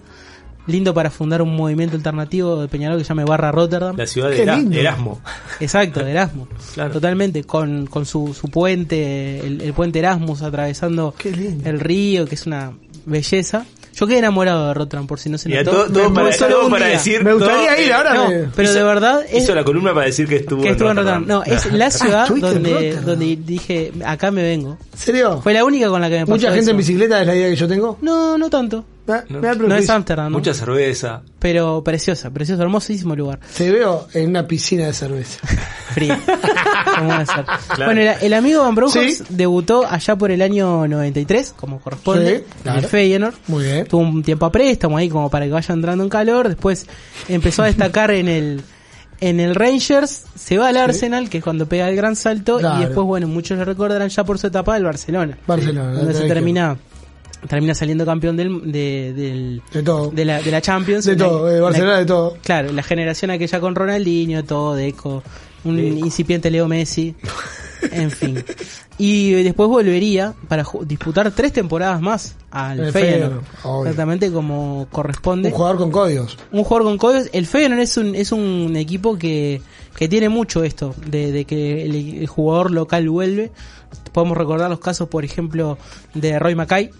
Lindo 0.67 0.93
para 0.95 1.11
fundar 1.11 1.41
un 1.43 1.57
movimiento 1.57 1.97
alternativo 1.97 2.61
de 2.61 2.69
Peñarol 2.69 2.99
que 2.99 3.05
se 3.05 3.09
llama 3.09 3.25
Barra 3.25 3.51
Rotterdam. 3.51 3.97
La 3.97 4.07
ciudad 4.07 4.29
de 4.29 4.43
Era-. 4.43 4.59
Erasmo. 4.73 5.21
Exacto, 5.59 6.05
de 6.05 6.11
Erasmus. 6.13 6.49
Claro. 6.75 6.93
Totalmente, 6.93 7.43
con, 7.45 7.87
con 7.87 8.05
su, 8.07 8.35
su 8.35 8.49
puente, 8.49 9.41
el, 9.41 9.63
el 9.63 9.73
puente 9.73 9.99
Erasmus 10.01 10.43
atravesando 10.43 11.15
el 11.25 11.81
río, 11.81 12.27
que 12.27 12.35
es 12.35 12.47
una 12.47 12.73
belleza. 13.07 13.65
Yo 14.01 14.07
quedé 14.07 14.19
enamorado 14.19 14.69
de 14.69 14.75
Rotterdam, 14.75 15.07
por 15.07 15.21
si 15.21 15.29
no 15.29 15.37
se 15.37 15.49
Mira, 15.51 15.63
notó. 15.63 15.77
todo, 15.85 15.93
todo 15.93 16.09
Me 16.11 16.15
para, 16.23 16.33
solo 16.33 16.55
todo 16.57 16.65
un 16.67 16.71
para 16.73 16.87
día. 16.87 16.95
decir. 16.97 17.23
Me 17.23 17.35
gustaría 17.35 17.71
todo, 17.71 17.81
ir 17.83 17.89
eh, 17.89 17.93
ahora. 17.93 18.15
No, 18.15 18.29
me- 18.31 18.49
pero 18.57 18.69
hizo- 18.71 18.79
de 18.79 18.83
verdad 18.85 19.23
es 19.31 19.45
Hizo 19.45 19.55
la 19.55 19.63
columna 19.65 19.93
para 19.95 20.07
decir 20.07 20.27
que 20.27 20.37
estuvo, 20.37 20.63
que 20.63 20.69
en 20.69 20.73
estuvo 20.73 20.91
en 20.91 20.97
Rotterdam. 20.97 21.25
No, 21.27 21.43
es 21.45 21.71
la 21.73 21.91
ciudad 21.91 22.23
estuviste 22.23 22.49
en 22.49 22.55
donde, 22.55 22.73
Rotterdam. 22.73 23.05
donde 23.05 23.37
dije, 23.37 23.93
acá 24.07 24.31
me 24.31 24.43
vengo. 24.43 24.79
¿En 24.93 24.99
serio? 24.99 25.41
Fue 25.43 25.53
la 25.53 25.65
única 25.65 25.89
con 25.89 26.01
la 26.01 26.09
que 26.09 26.15
me 26.15 26.21
pasó 26.23 26.33
Mucha 26.33 26.49
gente 26.49 26.63
eso. 26.63 26.71
en 26.71 26.77
bicicleta 26.79 27.21
es 27.21 27.27
la 27.27 27.35
idea 27.35 27.51
que 27.51 27.57
yo 27.57 27.69
tengo. 27.69 27.99
No, 28.01 28.39
no 28.39 28.49
tanto. 28.49 28.85
Me- 29.11 29.23
No. 29.35 29.41
me 29.41 29.49
da 29.49 29.55
No 29.55 29.75
es. 29.75 29.91
Amsterdam, 29.91 30.33
¿no? 30.33 30.39
Mucha 30.39 30.55
cerveza. 30.55 31.23
Pero 31.39 31.83
preciosa, 31.85 32.31
precioso, 32.31 32.63
hermosísimo 32.63 33.15
lugar. 33.17 33.41
Te 33.57 33.71
veo 33.71 34.07
en 34.15 34.31
una 34.31 34.47
piscina 34.47 34.87
de 34.87 34.93
cerveza. 34.93 35.39
Frío. 35.95 36.17
¿Cómo 36.97 37.09
va 37.09 37.19
a 37.19 37.27
ser? 37.27 37.45
Bueno, 37.85 38.01
el, 38.01 38.09
el 38.23 38.35
amigo 38.35 38.63
Van 38.63 38.75
Bronckhorst 38.75 39.19
Sí. 39.19 39.25
debutó 39.31 39.87
allá 39.87 40.17
por 40.17 40.31
el 40.31 40.43
año 40.43 40.87
93, 40.87 41.55
como 41.57 41.81
corresponde, 41.81 42.39
Sí, 42.39 42.45
claro. 42.63 42.79
en 42.79 42.85
el 42.85 42.91
Feyenoord. 42.91 43.35
Muy 43.49 43.65
bien. 43.65 43.87
Tuvo 43.87 44.03
un 44.03 44.23
tiempo 44.23 44.47
a 44.47 44.53
préstamo 44.53 44.97
ahí 44.97 45.09
como 45.09 45.31
para 45.31 45.47
que 45.47 45.53
vaya 45.53 45.75
entrando 45.75 46.05
en 46.05 46.11
calor. 46.11 46.49
Después 46.49 46.87
empezó 47.29 47.63
a 47.63 47.67
destacar 47.67 48.11
en 48.11 48.29
el 48.29 48.63
en 49.23 49.39
el 49.39 49.55
Rangers, 49.55 50.25
se 50.35 50.57
va 50.57 50.69
al 50.69 50.79
Arsenal, 50.79 51.29
que 51.29 51.39
es 51.39 51.45
cuando 51.45 51.67
pega 51.67 51.87
el 51.91 51.95
gran 51.95 52.17
salto, 52.17 52.57
Claro. 52.59 52.79
y 52.81 52.87
después, 52.87 53.07
bueno, 53.07 53.29
muchos 53.29 53.59
lo 53.59 53.67
recordarán 53.67 54.09
ya 54.09 54.25
por 54.25 54.39
su 54.39 54.47
etapa 54.47 54.73
del 54.73 54.85
Barcelona. 54.85 55.37
Barcelona. 55.47 55.93
donde 55.93 56.15
se 56.15 56.27
termina 56.27 56.79
termina 57.49 57.75
saliendo 57.75 58.05
campeón 58.05 58.37
del, 58.37 58.71
de, 58.73 59.13
del- 59.15 59.63
De 59.73 59.83
todo. 59.83 60.11
de 60.11 60.25
la, 60.25 60.41
de 60.43 60.51
la 60.51 60.61
Champions. 60.61 61.05
De 61.05 61.17
La- 61.17 61.25
todo, 61.25 61.47
de 61.47 61.61
Barcelona 61.61 61.93
la- 61.93 61.99
de 61.99 62.07
todo. 62.07 62.37
Claro, 62.43 62.73
la 62.73 62.83
generación 62.83 63.31
aquella 63.31 63.61
con 63.61 63.75
Ronaldinho, 63.75 64.45
todo, 64.45 64.75
Deco, 64.75 65.23
un 65.65 65.79
incipiente 65.79 66.51
Leo 66.51 66.69
Messi, 66.69 67.15
en 67.93 68.11
fin. 68.11 68.45
Y 68.99 69.31
después 69.43 69.67
volvería 69.71 70.35
para 70.49 70.67
disputar 70.85 71.31
tres 71.31 71.53
temporadas 71.55 72.03
más 72.03 72.37
al 72.51 72.81
El 72.81 72.93
Feyenoord. 72.93 73.43
Exactamente 73.85 74.31
como 74.31 74.87
corresponde. 74.91 75.49
Un 75.49 75.55
jugador 75.55 75.79
con 75.79 75.91
códigos. 75.91 76.37
Un 76.53 76.65
jugador 76.65 76.87
con 76.89 76.99
códigos. 76.99 77.31
El 77.33 77.47
Feyenoord 77.47 77.81
es 77.81 77.97
un, 77.97 78.15
es 78.15 78.31
un 78.33 78.77
equipo 78.77 79.17
que, 79.17 79.63
que 79.97 80.07
tiene 80.09 80.29
mucho 80.29 80.63
esto, 80.65 80.95
de, 81.07 81.33
de 81.33 81.47
que 81.47 81.85
el, 81.87 82.19
el 82.21 82.27
jugador 82.27 82.71
local 82.73 83.09
vuelve. 83.09 83.51
Podemos 84.13 84.37
recordar 84.37 84.69
los 84.69 84.81
casos, 84.81 85.09
por 85.09 85.25
ejemplo, 85.25 85.79
de 86.13 86.39
Roy 86.39 86.55
Mackay, 86.55 86.91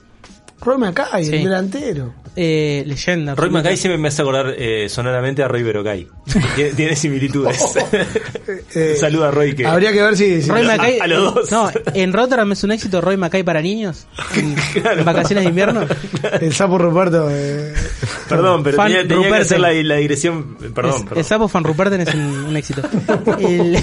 Roy 0.61 0.79
Mackay, 0.79 1.25
Sí. 1.25 1.35
el 1.37 1.45
delantero. 1.45 2.15
eh, 2.37 2.85
leyenda. 2.87 3.35
Roy 3.35 3.47
absoluta. 3.47 3.59
Mackay 3.65 3.77
siempre 3.77 3.99
me 3.99 4.09
hace 4.09 4.23
acordar 4.23 4.55
eh, 4.57 4.89
sonoramente 4.89 5.43
a 5.43 5.49
Roy 5.49 5.63
Berocay. 5.65 6.07
tiene, 6.55 6.71
tiene 6.73 6.97
similitudes. 6.97 7.59
Eh, 8.75 8.97
Saluda 8.99 9.29
a 9.29 9.31
Roy 9.31 9.55
que. 9.55 9.65
Habría 9.67 9.93
que 9.93 10.01
ver 10.03 10.17
si. 10.17 10.43
si- 10.43 10.49
Roy 10.51 10.63
A- 10.63 10.67
Mackay, 10.77 10.99
a 11.01 11.07
los 11.07 11.35
dos. 11.35 11.51
No, 11.53 11.71
en 11.95 12.13
Rotterdam 12.13 12.51
es 12.53 12.63
un 12.65 12.71
éxito 12.73 13.01
Roy 13.01 13.17
Mackay 13.17 13.43
para 13.45 13.61
niños. 13.63 14.07
En, 14.37 14.57
en 14.99 15.05
vacaciones 15.05 15.45
de 15.45 15.51
invierno. 15.51 15.83
el 16.41 16.53
sapo 16.53 16.79
Ruperto. 16.79 17.29
eh, 17.31 17.73
Perdón, 18.29 18.63
pero 18.63 18.77
Fan 18.77 18.87
tenía, 18.89 19.03
tenía 19.03 19.17
que 19.17 19.25
Ruperten. 19.29 19.43
hacer 19.43 19.61
la, 19.61 19.73
la 19.73 19.97
digresión. 19.97 20.57
Perdón, 20.75 20.95
Es- 20.97 21.03
perdón. 21.03 21.19
El 21.19 21.25
sapo 21.25 21.49
Van 21.49 21.65
Ruperten 21.65 22.01
es 22.01 22.15
un, 22.15 22.21
un 22.21 22.57
éxito. 22.57 22.83
El- 23.39 23.79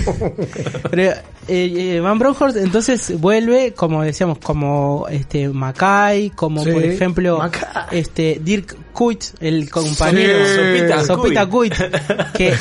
pero, 0.90 1.02
eh, 1.04 1.16
eh, 1.48 2.00
Van 2.02 2.20
Bronckhorst 2.20 2.58
entonces 2.58 3.20
vuelve, 3.20 3.74
como 3.74 4.04
decíamos, 4.04 4.38
como 4.40 5.06
este 5.10 5.48
Mackay, 5.50 6.30
como 6.32 6.64
Sí, 6.68 6.74
por 6.74 6.84
ejemplo 6.86 7.40
este 7.92 8.40
Dirk 8.44 8.76
Kuyt, 8.94 9.24
el 9.40 9.70
compañero 9.70 10.34
Sí. 10.46 10.56
Sopita 10.56 11.04
Sopita 11.06 11.46
Kuyt. 11.46 11.74
Kuyt, 11.78 12.32
que 12.34 12.54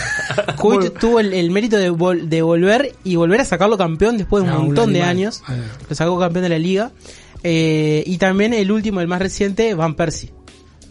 Kuyt 0.57 0.99
tuvo 0.99 1.21
el, 1.21 1.33
el 1.33 1.51
mérito 1.51 1.77
de, 1.79 1.91
vol- 1.91 2.23
de 2.29 2.43
volver 2.43 2.93
y 3.05 3.17
volver 3.17 3.41
a 3.41 3.45
sacarlo 3.45 3.77
campeón 3.79 4.19
después 4.19 4.45
de 4.45 4.51
un 4.51 4.67
montón 4.67 4.93
de 4.93 5.03
años. 5.03 5.43
Lo 5.89 5.95
sacó 5.97 6.19
campeón 6.19 6.43
de 6.45 6.49
la 6.51 6.59
liga. 6.59 6.91
Eh, 7.43 8.03
y 8.07 8.19
también 8.19 8.53
el 8.55 8.71
último, 8.73 9.01
el 9.01 9.07
más 9.09 9.21
reciente, 9.21 9.75
Van 9.75 9.95
Persie. 9.95 10.31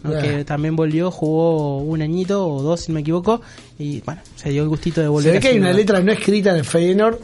¿no? 0.02 0.12
Ah. 0.16 0.22
que 0.22 0.44
también 0.44 0.76
volvió, 0.76 1.10
jugó 1.10 1.78
un 1.78 2.00
añito 2.00 2.46
o 2.46 2.62
dos, 2.62 2.80
si 2.82 2.92
no 2.92 2.94
me 2.94 3.00
equivoco, 3.00 3.40
y 3.78 4.00
bueno, 4.02 4.20
se 4.36 4.50
dio 4.50 4.62
el 4.62 4.68
gustito 4.68 5.00
de 5.00 5.06
Se 5.06 5.10
volver. 5.10 5.32
ve 5.32 5.38
a 5.38 5.40
que 5.40 5.48
hay 5.48 5.58
una 5.58 5.72
letra 5.72 6.00
no 6.00 6.12
escrita 6.12 6.50
en 6.50 6.56
el 6.58 6.64
Feyenoord. 6.64 7.18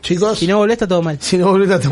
Chicos, 0.00 0.38
Si 0.38 0.46
no 0.46 0.58
volvés 0.58 0.74
está 0.74 0.86
todo 0.88 1.02
mal. 1.02 1.18
si 1.20 1.36
no 1.38 1.48
volvés. 1.50 1.80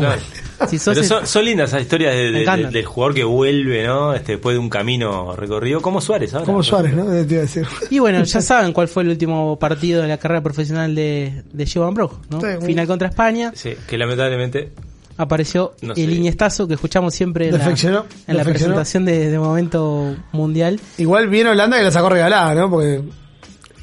Si 0.67 0.79
sos 0.79 0.95
Pero 0.95 1.01
el- 1.01 1.07
son, 1.07 1.27
son 1.27 1.45
lindas 1.45 1.69
esas 1.69 1.81
historias 1.83 2.15
de- 2.15 2.31
del 2.71 2.85
jugador 2.85 3.13
que 3.13 3.23
vuelve, 3.23 3.85
¿no? 3.85 4.15
Este, 4.15 4.31
después 4.33 4.55
de 4.55 4.59
un 4.59 4.69
camino 4.71 5.35
recorrido. 5.35 5.81
Como 5.81 6.01
Suárez 6.01 6.33
ahora. 6.33 6.45
Como 6.47 6.63
Suárez, 6.63 6.95
¿no? 6.95 7.05
Te 7.05 7.11
iba 7.31 7.39
a 7.39 7.41
decir. 7.41 7.67
Y 7.91 7.99
bueno, 7.99 8.23
ya 8.23 8.41
saben 8.41 8.73
cuál 8.73 8.87
fue 8.87 9.03
el 9.03 9.09
último 9.09 9.59
partido 9.59 10.01
de 10.01 10.07
la 10.07 10.17
carrera 10.17 10.41
profesional 10.41 10.95
de, 10.95 11.43
de 11.53 11.69
Jovan 11.71 11.93
Brock, 11.93 12.13
¿no? 12.31 12.41
Sí, 12.41 12.47
un- 12.59 12.65
Final 12.65 12.87
contra 12.87 13.07
España, 13.09 13.51
Sí, 13.53 13.75
que 13.87 13.97
lamentablemente. 13.99 14.71
apareció 15.17 15.73
No 15.83 15.93
sé. 15.93 16.03
el 16.03 16.13
Iniestazo 16.13 16.67
que 16.67 16.73
escuchamos 16.73 17.13
siempre 17.13 17.49
en 17.49 17.57
la, 17.59 17.63
en 17.67 18.43
presentación 18.43 19.05
de, 19.05 19.29
de 19.29 19.37
momento 19.37 20.15
mundial. 20.31 20.79
Igual 20.97 21.27
viene 21.27 21.51
Holanda 21.51 21.77
que 21.77 21.83
la 21.83 21.91
sacó 21.91 22.09
regalada, 22.09 22.55
¿no? 22.55 22.67
Porque 22.69 23.01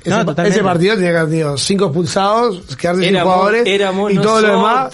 ese, 0.04 0.10
No, 0.10 0.24
totalmente. 0.24 0.58
ese 0.58 0.64
partido 0.64 0.94
tenía 0.96 1.10
que 1.10 1.16
haber 1.16 1.30
tenido 1.30 1.56
cinco 1.56 1.86
expulsados, 1.86 2.76
quedarse 2.76 3.02
sin 3.04 3.18
jugadores 3.20 3.62
éramos 3.66 4.12
y 4.12 4.18
todo 4.18 4.40
lo 4.40 4.48
demás 4.48 4.90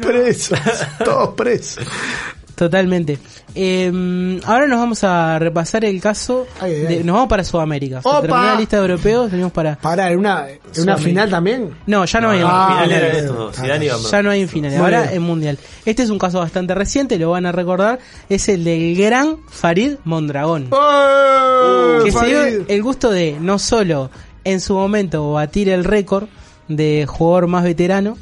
presos, 0.00 0.58
todos 1.04 1.28
presos. 1.34 1.84
Totalmente. 2.54 3.18
Eh, 3.54 4.40
ahora 4.44 4.66
nos 4.66 4.78
vamos 4.78 5.02
a 5.04 5.38
repasar 5.38 5.84
el 5.84 6.00
caso. 6.00 6.46
Ay, 6.60 6.72
ay, 6.72 6.80
de- 6.82 6.88
ay. 6.98 7.04
nos 7.04 7.14
vamos 7.14 7.28
para 7.28 7.42
Sudamérica. 7.44 8.00
Terminó 8.00 8.42
la 8.44 8.54
lista 8.56 8.76
de 8.76 8.82
europeos, 8.82 9.30
venimos 9.30 9.52
para. 9.52 9.76
Pará, 9.76 10.10
¿en 10.12 10.18
una, 10.18 10.46
en 10.48 10.82
una 10.82 10.96
final 10.96 11.30
también? 11.30 11.70
No, 11.86 12.04
ya 12.04 12.20
no, 12.20 12.30
hay. 12.30 12.40
Ah, 12.44 12.84
final 12.84 13.30
Van 13.32 14.02
Ya 14.10 14.22
no 14.22 14.30
hay 14.30 14.42
en 14.42 14.48
finales, 14.48 14.78
Muy 14.78 14.84
ahora 14.84 15.02
bien. 15.02 15.14
en 15.14 15.22
mundial. 15.22 15.58
Este 15.84 16.02
es 16.02 16.10
un 16.10 16.18
caso 16.18 16.38
bastante 16.38 16.74
reciente, 16.74 17.18
lo 17.18 17.30
van 17.30 17.46
a 17.46 17.52
recordar. 17.52 17.98
Es 18.28 18.48
el 18.48 18.64
del 18.64 18.96
gran 18.96 19.38
Farid 19.48 19.94
Mondragón. 20.04 20.68
¡Oh! 20.70 22.00
que 22.04 22.12
se 22.12 22.26
dio 22.26 22.42
el 22.68 22.82
gusto 22.82 23.10
de 23.10 23.36
no 23.40 23.58
solo 23.58 24.10
en 24.44 24.60
su 24.60 24.74
momento 24.74 25.32
batir 25.32 25.68
el 25.70 25.84
récord 25.84 26.28
de 26.68 27.06
jugador 27.08 27.46
más 27.46 27.64
veterano, 27.64 28.16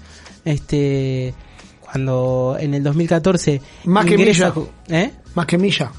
este 0.44 1.34
cuando 1.92 2.56
en 2.58 2.72
el 2.72 2.82
2014 2.82 3.60
Más 3.84 4.06
que 4.06 4.16
Milla. 4.16 4.52
¿eh? 4.88 5.10
Más 5.34 5.46
que 5.46 5.58
Milla. 5.58 5.92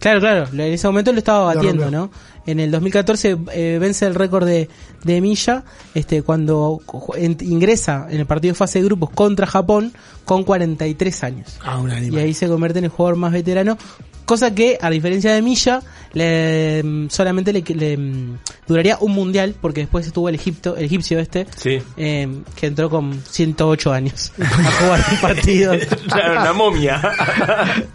Claro, 0.00 0.20
claro, 0.20 0.48
en 0.52 0.60
ese 0.60 0.86
momento 0.88 1.12
lo 1.12 1.18
estaba 1.18 1.54
batiendo. 1.54 1.88
¿no? 1.90 2.10
En 2.46 2.60
el 2.60 2.70
2014 2.70 3.36
eh, 3.52 3.78
vence 3.80 4.06
el 4.06 4.14
récord 4.14 4.46
de, 4.46 4.68
de 5.04 5.20
Milla, 5.20 5.64
este, 5.94 6.22
cuando 6.22 6.80
en- 7.16 7.36
ingresa 7.40 8.06
en 8.08 8.20
el 8.20 8.26
partido 8.26 8.52
de 8.52 8.56
fase 8.58 8.78
de 8.80 8.84
grupos 8.84 9.10
contra 9.10 9.46
Japón 9.46 9.92
con 10.24 10.44
43 10.44 11.24
años. 11.24 11.58
Ah, 11.64 11.78
un 11.78 11.90
Y 11.90 12.16
ahí 12.18 12.34
se 12.34 12.48
convierte 12.48 12.78
en 12.78 12.84
el 12.86 12.90
jugador 12.90 13.16
más 13.16 13.32
veterano. 13.32 13.76
Cosa 14.24 14.52
que, 14.56 14.76
a 14.82 14.90
diferencia 14.90 15.32
de 15.32 15.40
Milla, 15.40 15.80
le, 16.12 16.82
mm, 16.82 17.10
solamente 17.10 17.52
le, 17.52 17.62
le, 17.62 17.96
mm, 17.96 18.38
duraría 18.66 18.98
un 19.00 19.12
mundial, 19.12 19.54
porque 19.60 19.82
después 19.82 20.04
estuvo 20.04 20.28
el 20.28 20.34
Egipto, 20.34 20.76
el 20.76 20.86
egipcio 20.86 21.20
este, 21.20 21.46
Sí. 21.56 21.78
eh, 21.96 22.26
que 22.56 22.66
entró 22.66 22.90
con 22.90 23.22
108 23.22 23.92
años 23.92 24.32
a 24.42 24.70
jugar 24.72 25.04
un 25.12 25.18
partido. 25.20 25.74
Claro, 26.10 26.40
una 26.40 26.52
momia. 26.54 27.00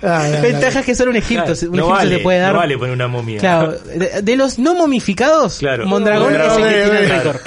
Ventajas 0.41 0.85
que 0.85 0.95
solo 0.95 1.11
un 1.11 1.17
egipto, 1.17 1.43
Claro, 1.53 1.69
un 1.71 1.77
no 1.77 1.87
vale, 1.89 2.17
se 2.17 2.23
puede 2.23 2.39
dar. 2.39 2.53
No 2.53 2.59
vale 2.59 2.77
poner 2.77 2.93
una 2.95 3.07
momia. 3.09 3.39
Claro, 3.39 3.71
de, 3.73 4.21
de 4.21 4.35
los 4.41 4.59
no 4.59 4.75
momificados, 4.75 5.59
Claro. 5.59 5.85
Mondragón 5.87 6.33
Bueno, 6.33 6.43
es 6.45 6.57
el 6.57 6.63
que 6.63 6.83
tiene 6.83 6.99
el 6.99 7.09
récord. 7.09 7.37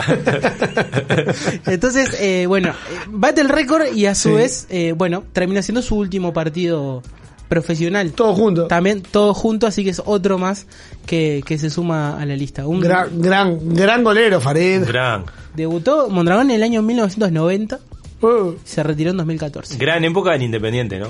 Entonces, 1.66 2.16
eh, 2.20 2.46
bueno, 2.46 2.72
bate 3.08 3.40
el 3.40 3.48
récord 3.48 3.86
y 3.94 4.06
a 4.06 4.14
su 4.14 4.30
Sí. 4.30 4.34
vez, 4.34 4.66
eh, 4.70 4.92
bueno, 4.96 5.24
termina 5.32 5.62
siendo 5.62 5.82
su 5.82 5.96
último 5.96 6.32
partido 6.32 7.02
profesional. 7.48 8.12
Todo 8.12 8.34
junto. 8.34 8.66
También 8.66 9.02
todo 9.02 9.34
junto, 9.34 9.66
así 9.66 9.84
que 9.84 9.90
es 9.90 10.02
otro 10.04 10.38
más 10.38 10.66
que, 11.06 11.42
que 11.46 11.58
se 11.58 11.70
suma 11.70 12.20
a 12.20 12.24
la 12.26 12.36
lista. 12.36 12.66
Un, 12.66 12.80
Gran, 12.80 13.20
gran, 13.20 13.74
gran 13.74 14.02
golero, 14.02 14.40
Farid. 14.40 14.82
Gran. 14.86 15.24
Debutó 15.54 16.08
Mondragón 16.08 16.50
en 16.50 16.56
el 16.56 16.62
año 16.62 16.82
1990 16.82 17.78
Uh, 18.22 18.52
y 18.54 18.58
se 18.68 18.82
retiró 18.82 19.10
en 19.10 19.18
2014. 19.18 19.76
Gran 19.76 20.02
época 20.04 20.30
del 20.32 20.42
Independiente, 20.42 20.98
¿no? 20.98 21.08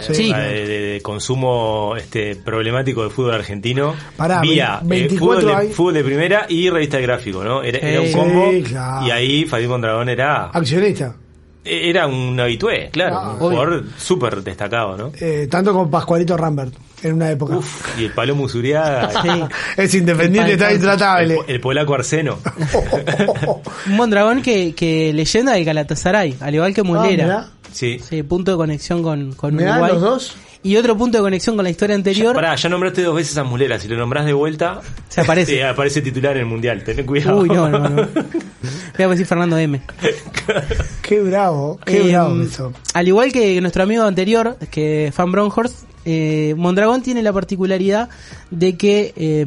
Sí. 0.00 0.32
de, 0.32 0.66
de- 0.66 0.80
de 0.92 1.00
consumo 1.02 1.94
este 1.98 2.34
problemático 2.36 3.04
de 3.04 3.10
fútbol 3.10 3.34
argentino. 3.34 3.94
Pará, 4.16 4.40
vía 4.40 4.78
eh, 4.82 4.86
24 4.86 5.40
fútbol, 5.40 5.60
de, 5.68 5.74
fútbol 5.74 5.94
de 5.94 6.04
primera 6.04 6.46
y 6.48 6.70
revista 6.70 6.96
de 6.96 7.02
gráfico, 7.02 7.44
¿no? 7.44 7.62
Era, 7.62 7.78
era 7.78 8.00
un 8.00 8.06
Sí, 8.08 8.12
combo. 8.14 8.50
claro. 8.66 9.06
Y 9.06 9.10
ahí 9.10 9.44
Farid 9.44 9.68
Mondragón 9.68 10.08
era, 10.08 10.46
accionista. 10.46 11.14
era 11.64 12.06
un 12.06 12.38
habitué, 12.40 12.88
claro. 12.90 13.16
Ah, 13.18 13.32
un 13.32 13.38
jugador 13.38 13.84
súper 13.98 14.42
destacado, 14.42 14.96
¿no? 14.96 15.12
Eh, 15.20 15.46
tanto 15.50 15.72
con 15.74 15.90
Pascualito 15.90 16.36
Rambert. 16.36 16.72
en 17.02 17.14
una 17.14 17.30
época. 17.30 17.56
Uf, 17.56 17.98
y 18.00 18.04
el 18.04 18.12
Palo 18.12 18.34
Musuriaga. 18.36 19.10
Sí. 19.22 19.28
Es 19.76 19.94
independiente, 19.94 20.52
está 20.52 20.72
intratable. 20.72 21.38
El, 21.48 21.54
el 21.56 21.60
polaco 21.60 21.94
Arseno. 21.94 22.38
Un 23.86 23.96
Mondragón 23.96 24.42
que, 24.42 24.74
que 24.74 25.12
leyenda 25.12 25.52
del 25.52 25.64
Galatasaray, 25.64 26.36
al 26.40 26.54
igual 26.54 26.72
que 26.74 26.80
Ah, 26.80 26.84
Mulera. 26.84 27.24
mirá. 27.24 27.48
Sí. 27.72 27.98
Sí, 27.98 28.22
punto 28.22 28.52
de 28.52 28.56
conexión 28.56 29.02
con, 29.02 29.32
con 29.32 29.56
Mirá, 29.56 29.72
Uruguay. 29.72 29.92
los 29.92 30.00
dos. 30.00 30.36
Y 30.64 30.76
otro 30.76 30.96
punto 30.96 31.18
de 31.18 31.22
conexión 31.22 31.56
con 31.56 31.64
la 31.64 31.70
historia 31.70 31.96
anterior. 31.96 32.34
Pará, 32.36 32.54
ya 32.54 32.68
nombraste 32.68 33.02
dos 33.02 33.16
veces 33.16 33.36
a 33.36 33.42
Mulera. 33.42 33.80
Si 33.80 33.88
lo 33.88 33.96
nombrás 33.96 34.24
de 34.26 34.32
vuelta, 34.32 34.80
Se 35.08 35.20
aparece. 35.22 35.54
sí, 35.56 35.60
aparece 35.60 36.00
titular 36.02 36.36
en 36.36 36.42
el 36.42 36.46
mundial. 36.46 36.84
Ten 36.84 37.04
cuidado. 37.04 37.38
Uy, 37.40 37.48
no, 37.48 37.68
no, 37.68 37.80
no. 37.88 38.08
Voy 38.96 39.04
a 39.04 39.08
decir 39.08 39.26
Fernando 39.26 39.58
M. 39.58 39.80
Qué 41.02 41.20
bravo, 41.20 41.80
qué 41.84 42.00
Eh, 42.00 42.08
bravo 42.12 42.40
eso. 42.42 42.72
Al 42.94 43.08
igual 43.08 43.32
que 43.32 43.60
nuestro 43.60 43.82
amigo 43.82 44.04
anterior, 44.04 44.56
que 44.70 45.10
Fan 45.12 45.32
Bronhorst, 45.32 45.78
eh, 46.04 46.54
Mondragón 46.56 47.02
tiene 47.02 47.22
la 47.22 47.32
particularidad 47.32 48.08
de 48.50 48.76
que 48.76 49.12
eh, 49.16 49.46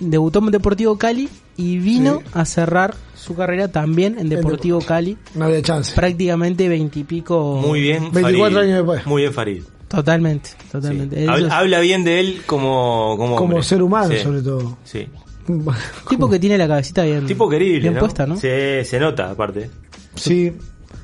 debutó 0.00 0.38
en 0.40 0.50
Deportivo 0.50 0.98
Cali 0.98 1.28
y 1.56 1.78
vino 1.78 2.20
Sí. 2.24 2.30
a 2.34 2.44
cerrar 2.44 2.94
su 3.14 3.34
carrera 3.34 3.68
también 3.68 4.16
en 4.18 4.28
Deportivo 4.28 4.80
Cali, 4.80 5.16
No 5.34 5.46
había 5.46 5.62
chance. 5.62 5.94
prácticamente 5.94 6.68
veintipico. 6.68 7.62
Muy 7.66 7.80
bien. 7.80 8.10
24 8.12 8.56
Farid. 8.56 8.56
años 8.68 8.76
después. 8.78 9.06
Muy 9.06 9.22
bien, 9.22 9.32
Farid. 9.32 9.62
Totalmente, 9.88 10.50
totalmente. 10.72 11.28
Habla, 11.28 11.46
es- 11.46 11.52
habla 11.52 11.80
bien 11.80 12.04
de 12.04 12.20
él 12.20 12.42
como, 12.46 13.14
como, 13.16 13.62
ser 13.62 13.82
humano, 13.82 14.12
Sí. 14.14 14.22
sobre 14.22 14.42
todo. 14.42 14.76
Sí. 14.84 15.06
tipo 16.08 16.28
que 16.28 16.38
tiene 16.38 16.58
la 16.58 16.66
cabecita 16.66 17.04
bien, 17.04 17.26
Tipo 17.26 17.48
querible, 17.48 17.80
bien 17.80 17.94
¿no? 17.94 18.00
puesta, 18.00 18.26
¿no? 18.26 18.34
Sí, 18.36 18.48
se 18.84 18.98
nota, 18.98 19.30
aparte. 19.30 19.70
Sí, 20.16 20.52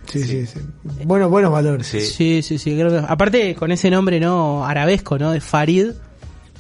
sí, 0.07 0.23
sí. 0.25 0.47
sí. 0.47 0.59
Bueno, 1.05 1.29
buenos 1.29 1.51
valores. 1.53 1.87
Sí. 1.87 2.01
Sí, 2.01 2.43
sí, 2.43 2.59
sí. 2.59 2.75
Creo 2.77 2.91
que, 2.91 3.07
aparte 3.09 3.55
con 3.55 3.71
ese 3.73 3.91
nombre 3.91 4.19
no 4.21 4.65
arabesco, 4.65 5.19
¿no? 5.19 5.33
De 5.33 5.41
Farid. 5.41 5.91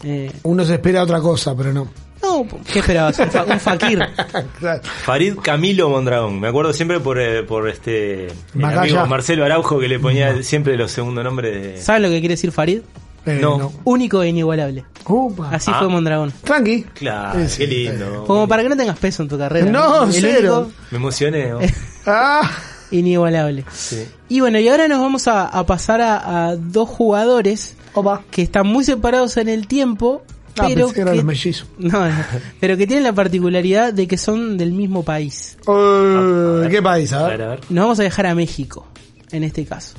eh, 0.04 0.30
Uno 0.44 0.64
se 0.64 0.74
espera 0.74 1.02
otra 1.02 1.20
cosa, 1.20 1.56
pero 1.56 1.72
no. 1.72 1.88
no, 2.22 2.46
¿qué 2.72 2.78
esperabas? 2.80 3.18
Un, 3.18 3.30
fa- 3.30 3.44
un 3.44 3.60
fakir. 3.60 3.98
Claro. 4.58 4.80
Farid 4.82 5.36
Camilo 5.42 5.88
Mondragón. 5.88 6.38
Me 6.40 6.48
acuerdo 6.48 6.72
siempre 6.72 7.00
por, 7.00 7.18
eh, 7.20 7.42
por 7.42 7.68
este 7.68 8.26
el 8.26 8.64
amigo 8.64 9.06
Marcelo 9.06 9.44
Araujo 9.44 9.78
que 9.78 9.88
le 9.88 9.98
ponía 9.98 10.42
siempre 10.42 10.76
los 10.76 10.90
segundos 10.92 11.24
nombres 11.24 11.62
de. 11.62 11.80
¿Sabes 11.82 12.02
lo 12.02 12.08
que 12.08 12.20
quiere 12.20 12.34
decir 12.34 12.52
Farid? 12.52 12.80
Eh, 13.26 13.38
No. 13.40 13.58
no. 13.58 13.72
Único 13.84 14.22
e 14.22 14.28
inigualable. 14.28 14.84
Upa. 15.06 15.50
Así 15.50 15.70
Ah. 15.74 15.78
fue 15.80 15.88
Mondragón. 15.88 16.32
Tranqui. 16.42 16.84
Claro, 16.94 17.46
sí, 17.48 17.58
qué 17.58 17.66
lindo. 17.66 18.24
Como 18.26 18.48
para 18.48 18.62
que 18.62 18.68
no 18.70 18.76
tengas 18.78 18.98
peso 18.98 19.22
en 19.22 19.28
tu 19.28 19.36
carrera. 19.36 19.66
No, 19.70 20.10
cero. 20.10 20.58
único 20.60 20.72
Me 20.90 20.96
emocioné. 20.98 21.48
¿no? 21.50 21.58
Ah, 22.06 22.50
inigualable. 22.90 23.64
Sí. 23.72 24.04
Y 24.28 24.40
bueno, 24.40 24.58
y 24.58 24.68
ahora 24.68 24.88
nos 24.88 25.00
vamos 25.00 25.28
a, 25.28 25.46
a 25.46 25.66
pasar 25.66 26.00
a, 26.00 26.48
a 26.48 26.56
dos 26.56 26.88
jugadores 26.88 27.74
opa. 27.94 28.22
que 28.30 28.42
están 28.42 28.66
muy 28.66 28.84
separados 28.84 29.36
en 29.36 29.48
el 29.48 29.66
tiempo, 29.66 30.22
Ah, 30.58 30.64
pero 30.66 30.92
que 30.92 31.00
eran 31.02 31.14
los 31.16 31.24
mellizos. 31.24 31.66
no, 31.78 32.08
no, 32.08 32.14
pero 32.58 32.76
que 32.76 32.86
tienen 32.86 33.04
la 33.04 33.12
particularidad 33.14 33.94
de 33.94 34.06
que 34.08 34.18
son 34.18 34.58
del 34.58 34.72
mismo 34.72 35.04
país. 35.04 35.56
Eh, 35.66 36.66
¿Qué 36.70 36.82
país? 36.82 37.12
A 37.12 37.20
A 37.20 37.28
ver. 37.28 37.38
ver, 37.38 37.46
a 37.46 37.50
ver. 37.50 37.60
Nos 37.70 37.82
vamos 37.84 38.00
a 38.00 38.02
dejar 38.02 38.26
a 38.26 38.34
México, 38.34 38.86
en 39.30 39.44
este 39.44 39.64
caso, 39.64 39.94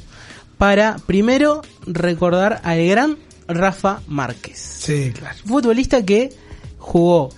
para 0.58 0.98
primero 1.08 1.62
recordar 1.88 2.60
al 2.64 2.86
gran 2.86 3.18
Rafa 3.48 4.02
Márquez. 4.08 4.58
Sí, 4.60 5.12
claro. 5.18 5.38
Futbolista 5.46 6.06
que 6.06 6.32
jugó 6.78 7.30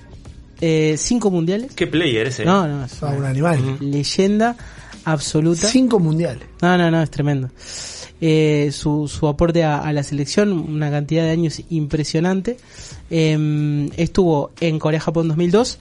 eh, 0.60 0.95
cinco 0.98 1.29
mundiales. 1.29 1.72
Qué 1.75 1.88
player 1.88 2.27
ese. 2.27 2.43
No, 2.45 2.67
no, 2.67 2.83
es 2.86 3.01
Ah, 3.03 3.13
un 3.15 3.25
animal. 3.25 3.77
leyenda 3.79 4.55
absoluta. 5.05 5.67
Cinco 5.67 6.00
mundiales. 6.00 6.43
No, 6.62 6.77
no, 6.77 6.89
no, 6.91 7.01
es 7.01 7.10
tremendo. 7.10 7.50
Eh, 8.22 8.69
su, 8.72 9.07
su 9.07 9.27
aporte 9.27 9.63
a, 9.63 9.79
a 9.79 9.91
la 9.91 10.03
selección, 10.03 10.51
una 10.53 10.89
cantidad 10.89 11.24
de 11.24 11.31
años 11.31 11.62
impresionante. 11.69 12.57
Eh, 13.10 13.89
estuvo 13.98 14.51
en 14.62 14.79
Corea-Japón 14.79 15.27
2002, 15.27 15.79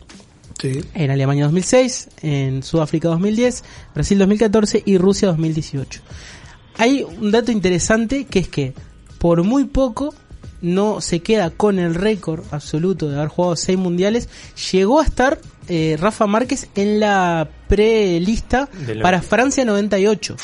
Sí. 0.60 0.80
en 0.94 1.10
Alemania 1.10 1.44
2006, 1.44 2.08
en 2.22 2.62
Sudáfrica 2.62 3.08
2010, 3.08 3.64
Brasil 3.94 4.18
2014 4.18 4.82
y 4.84 4.96
Rusia 4.98 5.28
2018. 5.28 6.00
Hay 6.78 7.02
un 7.02 7.30
dato 7.32 7.50
interesante 7.52 8.24
que 8.26 8.38
es 8.40 8.48
que 8.48 8.72
por 9.18 9.42
muy 9.44 9.64
poco 9.64 10.14
no 10.62 11.00
se 11.00 11.20
queda 11.20 11.50
con 11.50 11.78
el 11.78 11.94
récord 11.94 12.42
absoluto 12.52 13.08
de 13.08 13.16
haber 13.16 13.28
jugado 13.28 13.56
seis 13.56 13.76
mundiales. 13.78 14.28
Llegó 14.72 15.00
a 15.00 15.04
estar 15.04 15.38
eh, 15.68 15.96
Rafa 16.00 16.26
Márquez 16.26 16.68
en 16.74 17.00
la 17.00 17.48
prelista 17.68 18.66
para 19.02 19.18
90. 19.18 19.22
Francia 19.22 19.64
98. 19.64 20.36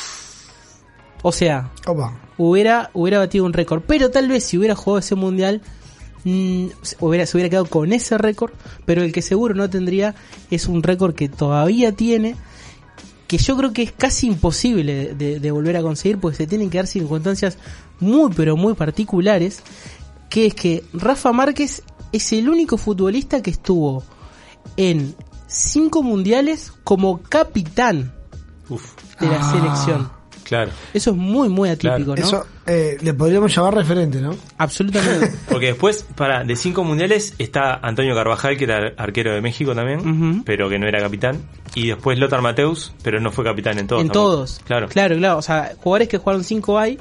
O 1.23 1.33
sea, 1.33 1.71
Opa. 1.87 2.17
hubiera, 2.37 2.91
hubiera 2.95 3.19
batido 3.19 3.45
un 3.45 3.53
récord. 3.53 3.83
Pero 3.87 4.11
tal 4.11 4.29
vez 4.29 4.45
si 4.45 4.59
hubiera 4.59 4.75
jugado 4.75 4.99
ese 4.99 5.15
mundial, 5.15 5.61
mm, 6.25 6.67
se 6.83 6.97
hubiera, 7.01 7.27
se 7.27 7.37
hubiera 7.37 7.51
quedado 7.51 7.67
con 7.67 7.93
ese 7.93 8.19
récord. 8.19 8.53
Pero 8.85 9.03
el 9.03 9.13
que 9.13 9.23
seguro 9.23 9.55
no 9.55 9.69
tendría 9.71 10.15
es 10.51 10.67
un 10.67 10.83
récord 10.83 11.15
que 11.15 11.29
todavía 11.29 11.93
tiene. 11.93 12.37
Que 13.27 13.37
yo 13.39 13.57
creo 13.59 13.73
que 13.75 13.83
es 13.83 13.93
casi 13.93 14.27
imposible 14.27 14.95
de, 14.95 15.15
de- 15.15 15.41
de 15.41 15.51
volver 15.51 15.77
a 15.77 15.83
conseguir. 15.83 16.19
Porque 16.19 16.37
se 16.39 16.47
tienen 16.47 16.71
que 16.71 16.79
dar 16.79 16.87
circunstancias 16.87 17.59
muy, 18.01 18.31
pero 18.35 18.57
muy 18.57 18.75
particulares. 18.75 19.61
Que 20.29 20.47
es 20.47 20.55
que 20.55 20.85
Rafa 20.93 21.33
Márquez 21.33 21.83
es 22.13 22.33
el 22.33 22.49
único 22.49 22.77
futbolista 22.79 23.43
que 23.43 23.51
estuvo 23.51 24.03
en 24.77 25.15
cinco 25.47 26.03
mundiales 26.03 26.73
como 26.85 27.23
capitán 27.23 28.13
Uf, 28.69 28.93
de 29.19 29.27
la 29.29 29.41
Ah. 29.41 29.51
selección. 29.53 30.11
claro. 30.45 30.71
Eso 30.95 31.11
es 31.11 31.17
muy, 31.17 31.49
muy 31.49 31.69
atípico, 31.71 32.15
¿no? 32.15 32.23
Eso 32.23 32.47
eh, 32.67 32.97
le 33.01 33.15
podríamos 33.15 33.55
llamar 33.55 33.75
referente, 33.75 34.21
¿no? 34.21 34.35
Absolutamente. 34.59 35.33
Porque 35.49 35.67
después, 35.69 36.05
para 36.15 36.45
de 36.45 36.55
cinco 36.57 36.85
mundiales, 36.85 37.35
está 37.39 37.75
Antonio 37.83 38.15
Carvajal, 38.15 38.57
que 38.59 38.65
era 38.65 38.93
arquero 38.99 39.33
de 39.35 39.41
México 39.41 39.75
también, 39.75 40.43
pero 40.45 40.69
que 40.69 40.79
no 40.79 40.87
era 40.87 41.01
capitán. 41.01 41.41
Y 41.75 41.89
después 41.89 42.19
Lothar 42.19 42.43
Mateus, 42.43 42.93
pero 43.03 43.21
no 43.21 43.31
fue 43.31 43.45
capitán 43.45 43.79
en 43.79 43.87
todos. 43.87 44.03
en 44.03 44.09
tampoco. 44.09 44.27
todos. 44.37 44.61
Claro. 44.67 44.89
Claro, 44.89 45.17
claro. 45.17 45.39
O 45.39 45.43
sea, 45.43 45.73
jugadores 45.83 46.09
que 46.09 46.19
jugaron 46.19 46.45
5 46.45 46.79
hay, 46.79 46.99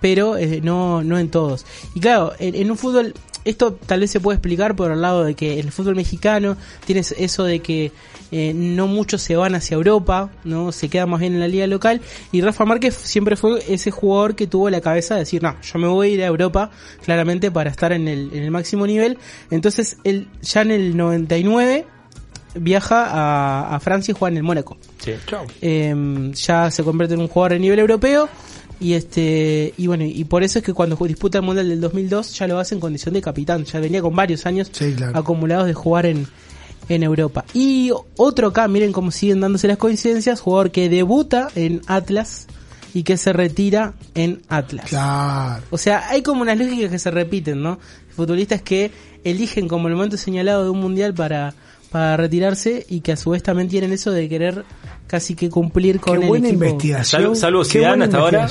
pero 0.00 0.36
eh, 0.36 0.60
no, 0.62 1.02
no 1.02 1.18
en 1.18 1.30
todos. 1.30 1.66
Y 1.94 2.00
claro, 2.00 2.32
en, 2.38 2.54
en 2.54 2.70
un 2.70 2.76
fútbol, 2.76 3.14
esto 3.44 3.72
tal 3.74 4.00
vez 4.00 4.10
se 4.10 4.20
puede 4.20 4.36
explicar 4.36 4.76
por 4.76 4.90
el 4.90 5.00
lado 5.00 5.24
de 5.24 5.34
que 5.34 5.58
el 5.58 5.72
fútbol 5.72 5.96
mexicano 5.96 6.56
tiene 6.84 7.00
eso 7.00 7.44
de 7.44 7.60
que 7.60 7.92
eh, 8.30 8.52
no 8.54 8.86
muchos 8.86 9.22
se 9.22 9.36
van 9.36 9.54
hacia 9.54 9.74
Europa, 9.74 10.30
no 10.44 10.70
se 10.72 10.88
quedan 10.88 11.08
más 11.10 11.20
bien 11.20 11.34
en 11.34 11.40
la 11.40 11.48
liga 11.48 11.66
local. 11.66 12.00
Y 12.30 12.40
Rafa 12.40 12.64
Márquez 12.64 12.94
siempre 12.94 13.36
fue 13.36 13.62
ese 13.72 13.90
jugador 13.90 14.34
que 14.34 14.46
tuvo 14.46 14.68
la 14.70 14.80
cabeza 14.80 15.14
de 15.14 15.20
decir, 15.20 15.42
no, 15.42 15.56
yo 15.60 15.78
me 15.78 15.88
voy 15.88 16.08
a 16.08 16.10
ir 16.10 16.22
a 16.22 16.26
Europa 16.26 16.70
claramente 17.04 17.50
para 17.50 17.70
estar 17.70 17.92
en 17.92 18.06
el, 18.08 18.30
en 18.32 18.42
el 18.42 18.50
máximo 18.50 18.86
nivel. 18.86 19.18
Entonces, 19.50 19.96
él 20.04 20.28
ya 20.42 20.62
en 20.62 20.70
el 20.70 20.96
99 20.96 21.86
viaja 22.54 23.06
a, 23.06 23.74
a 23.74 23.80
Francia 23.80 24.12
y 24.12 24.14
juega 24.14 24.32
en 24.32 24.36
el 24.38 24.42
Mónaco. 24.42 24.76
Sí. 24.98 25.12
Eh, 25.62 26.32
ya 26.34 26.70
se 26.70 26.84
convierte 26.84 27.14
en 27.14 27.20
un 27.20 27.28
jugador 27.28 27.52
de 27.52 27.60
nivel 27.60 27.78
europeo 27.78 28.28
y 28.80 28.92
este 28.94 29.74
y 29.76 29.86
bueno 29.88 30.04
y 30.04 30.24
por 30.24 30.42
eso 30.42 30.58
es 30.60 30.64
que 30.64 30.72
cuando 30.72 30.96
disputa 31.06 31.38
el 31.38 31.44
mundial 31.44 31.68
del 31.68 31.80
2002 31.80 32.32
ya 32.38 32.46
lo 32.46 32.58
hace 32.58 32.74
en 32.74 32.80
condición 32.80 33.14
de 33.14 33.20
capitán 33.22 33.64
ya 33.64 33.80
venía 33.80 34.00
con 34.02 34.14
varios 34.14 34.46
años 34.46 34.68
Sí, 34.72 34.92
claro. 34.94 35.18
acumulados 35.18 35.66
de 35.66 35.74
jugar 35.74 36.06
en 36.06 36.26
en 36.88 37.02
Europa 37.02 37.44
y 37.54 37.90
otro 38.16 38.48
acá 38.48 38.66
miren 38.68 38.92
cómo 38.92 39.10
siguen 39.10 39.40
dándose 39.40 39.66
las 39.68 39.78
coincidencias 39.78 40.40
jugador 40.40 40.70
que 40.70 40.88
debuta 40.88 41.48
en 41.54 41.82
Atlas 41.86 42.46
y 42.94 43.02
que 43.02 43.16
se 43.18 43.32
retira 43.32 43.94
en 44.14 44.40
Atlas 44.48 44.86
Claro. 44.88 45.62
o 45.70 45.76
sea, 45.76 46.08
hay 46.08 46.22
como 46.22 46.42
unas 46.42 46.56
lógicas 46.56 46.90
que 46.90 46.98
se 46.98 47.10
repiten, 47.10 47.62
¿no? 47.62 47.78
Futbolistas 48.16 48.62
que 48.62 48.90
eligen 49.24 49.68
como 49.68 49.88
el 49.88 49.94
momento 49.94 50.16
señalado 50.16 50.64
de 50.64 50.70
un 50.70 50.80
mundial 50.80 51.12
para, 51.12 51.52
para 51.90 52.16
retirarse 52.16 52.86
y 52.88 53.00
que 53.00 53.12
a 53.12 53.16
su 53.16 53.30
vez 53.30 53.42
también 53.42 53.68
tienen 53.68 53.92
eso 53.92 54.10
de 54.10 54.28
querer 54.28 54.64
casi 55.08 55.34
que 55.34 55.50
cumplir 55.50 55.98
con 55.98 56.14
Qué 56.16 56.22
el 56.22 56.28
buena 56.28 56.48
equipo. 56.48 56.64
investigación. 56.64 57.22
Salvo- 57.22 57.34
salvo 57.34 57.64
Zidane 57.64 58.04
hasta 58.04 58.18
ahora. 58.18 58.48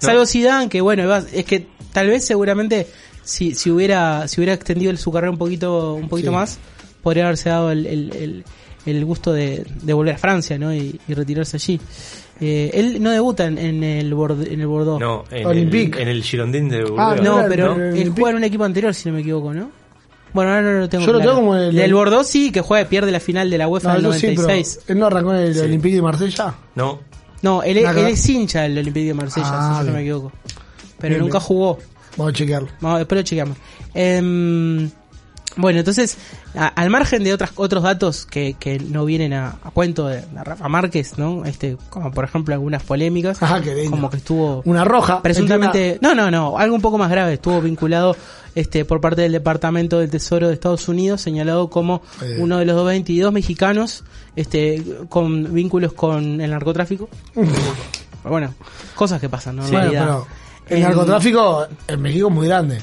Salvo 0.00 0.24
Zidane, 0.26 0.68
que 0.68 0.80
bueno, 0.80 1.12
es 1.16 1.44
que 1.44 1.66
tal 1.92 2.06
vez 2.08 2.24
seguramente 2.24 2.86
si, 3.24 3.54
si 3.56 3.70
hubiera 3.70 4.28
si 4.28 4.40
hubiera 4.40 4.52
extendido 4.54 4.96
su 4.96 5.10
carrera 5.10 5.32
un 5.32 5.38
poquito 5.38 5.94
un 5.94 6.08
poquito 6.08 6.30
Sí. 6.30 6.34
más, 6.36 6.58
podría 7.02 7.24
haberse 7.24 7.48
dado 7.48 7.72
el, 7.72 7.86
el, 7.86 8.12
el- 8.14 8.44
el 8.86 9.02
gusto 9.06 9.32
de, 9.32 9.64
de 9.82 9.92
volver 9.94 10.14
a 10.16 10.18
Francia, 10.18 10.58
¿no? 10.58 10.74
Y, 10.74 11.00
y 11.08 11.14
retirarse 11.14 11.56
allí. 11.56 11.80
Eh, 12.38 12.70
él 12.74 13.02
no 13.02 13.10
debuta 13.12 13.46
en, 13.46 13.56
en 13.56 13.82
el 13.82 14.12
Bord- 14.14 14.46
en 14.46 14.60
el 14.60 14.66
Bordeaux. 14.66 15.00
No, 15.00 15.24
en 15.30 15.38
el, 15.38 15.46
Olympique. 15.46 16.02
en 16.02 16.08
el 16.08 16.22
Girondin 16.22 16.68
de 16.68 16.80
Ah, 16.98 17.14
Burdeos. 17.14 17.22
No, 17.24 17.40
el- 17.44 17.48
pero 17.48 17.74
el 17.82 17.96
él 17.96 18.10
juega 18.10 18.30
en 18.32 18.36
un 18.36 18.44
equipo 18.44 18.64
anterior, 18.64 18.92
si 18.92 19.08
no 19.08 19.14
me 19.14 19.22
equivoco, 19.22 19.54
¿no? 19.54 19.70
Bueno, 20.34 20.50
ahora 20.50 20.62
no 20.62 20.80
lo 20.80 20.88
tengo 20.90 21.06
Yo 21.06 21.12
lo 21.14 21.20
tengo 21.20 21.34
como 21.36 21.56
el- 21.56 21.74
Del 21.74 21.94
Bordeaux 21.94 22.26
sí, 22.28 22.50
que 22.52 22.60
juega, 22.60 22.86
pierde 22.88 23.10
la 23.12 23.20
final 23.20 23.48
de 23.48 23.56
la 23.56 23.68
UEFA 23.68 23.94
No, 23.94 23.98
en 24.00 24.04
el 24.06 24.12
yo 24.12 24.18
sí, 24.18 24.26
pero 24.28 24.42
96. 24.42 24.80
él 24.88 24.98
no 24.98 25.06
arrancó 25.06 25.32
en 25.34 25.40
el 25.40 25.58
Olympique 25.60 25.94
de 25.96 26.02
Marsella. 26.02 26.54
No, 26.74 27.00
No, 27.40 27.62
él, 27.62 27.78
él 27.78 27.96
es 28.08 28.28
hincha 28.28 28.62
del 28.62 28.78
Olympique 28.78 29.06
de 29.06 29.14
Marsella, 29.14 29.46
Ah, 29.48 29.76
si 29.78 29.84
yo 29.86 29.90
no 29.90 29.96
me 29.96 30.02
equivoco. 30.02 30.32
Pero 30.98 31.10
Bien, 31.14 31.20
nunca 31.20 31.38
bien. 31.38 31.46
jugó. 31.46 31.78
Vamos 32.16 32.32
a 32.32 32.36
chequearlo. 32.36 32.68
Vamos, 32.80 32.98
después 32.98 33.18
lo 33.20 33.22
chequeamos. 33.24 33.56
Em, 33.92 34.90
Bueno, 35.56 35.78
entonces, 35.78 36.16
a- 36.56 36.66
al 36.68 36.90
margen 36.90 37.22
de 37.22 37.32
otras, 37.32 37.52
otros 37.54 37.82
datos 37.84 38.26
que, 38.26 38.54
que 38.58 38.78
no 38.80 39.04
vienen 39.04 39.32
a, 39.32 39.56
a 39.62 39.70
cuento 39.70 40.08
de, 40.08 40.22
de 40.22 40.44
Rafa 40.44 40.68
Márquez, 40.68 41.16
¿no? 41.18 41.44
Este, 41.44 41.76
como 41.90 42.10
por 42.10 42.24
ejemplo 42.24 42.54
algunas 42.54 42.82
polémicas, 42.82 43.42
Ajá, 43.42 43.60
qué 43.60 43.86
como 43.88 44.10
que 44.10 44.16
estuvo 44.16 44.62
Una 44.64 44.84
roja. 44.84 45.22
presuntamente, 45.22 45.98
no, 46.02 46.14
no, 46.14 46.30
no, 46.30 46.58
algo 46.58 46.74
un 46.74 46.82
poco 46.82 46.98
más 46.98 47.10
grave, 47.10 47.34
estuvo 47.34 47.60
vinculado 47.60 48.16
este 48.56 48.84
por 48.84 49.00
parte 49.00 49.22
del 49.22 49.32
Departamento 49.32 49.98
del 50.00 50.10
Tesoro 50.10 50.48
de 50.48 50.54
Estados 50.54 50.88
Unidos, 50.88 51.20
señalado 51.20 51.70
como 51.70 52.02
Eh. 52.22 52.36
uno 52.38 52.58
de 52.58 52.64
los 52.64 52.84
22 52.84 53.32
mexicanos 53.32 54.04
este 54.36 54.82
con 55.08 55.52
vínculos 55.54 55.92
con 55.92 56.40
el 56.40 56.50
narcotráfico. 56.50 57.08
Bueno, 58.24 58.54
cosas 58.94 59.20
que 59.20 59.28
pasan, 59.28 59.56
¿no? 59.56 59.66
En 59.66 59.70
Bueno, 59.72 59.90
pero 59.90 60.26
el 60.68 60.76
Em, 60.78 60.82
narcotráfico 60.84 61.66
en 61.88 62.00
México 62.00 62.28
es 62.28 62.34
muy 62.34 62.46
grande. 62.48 62.78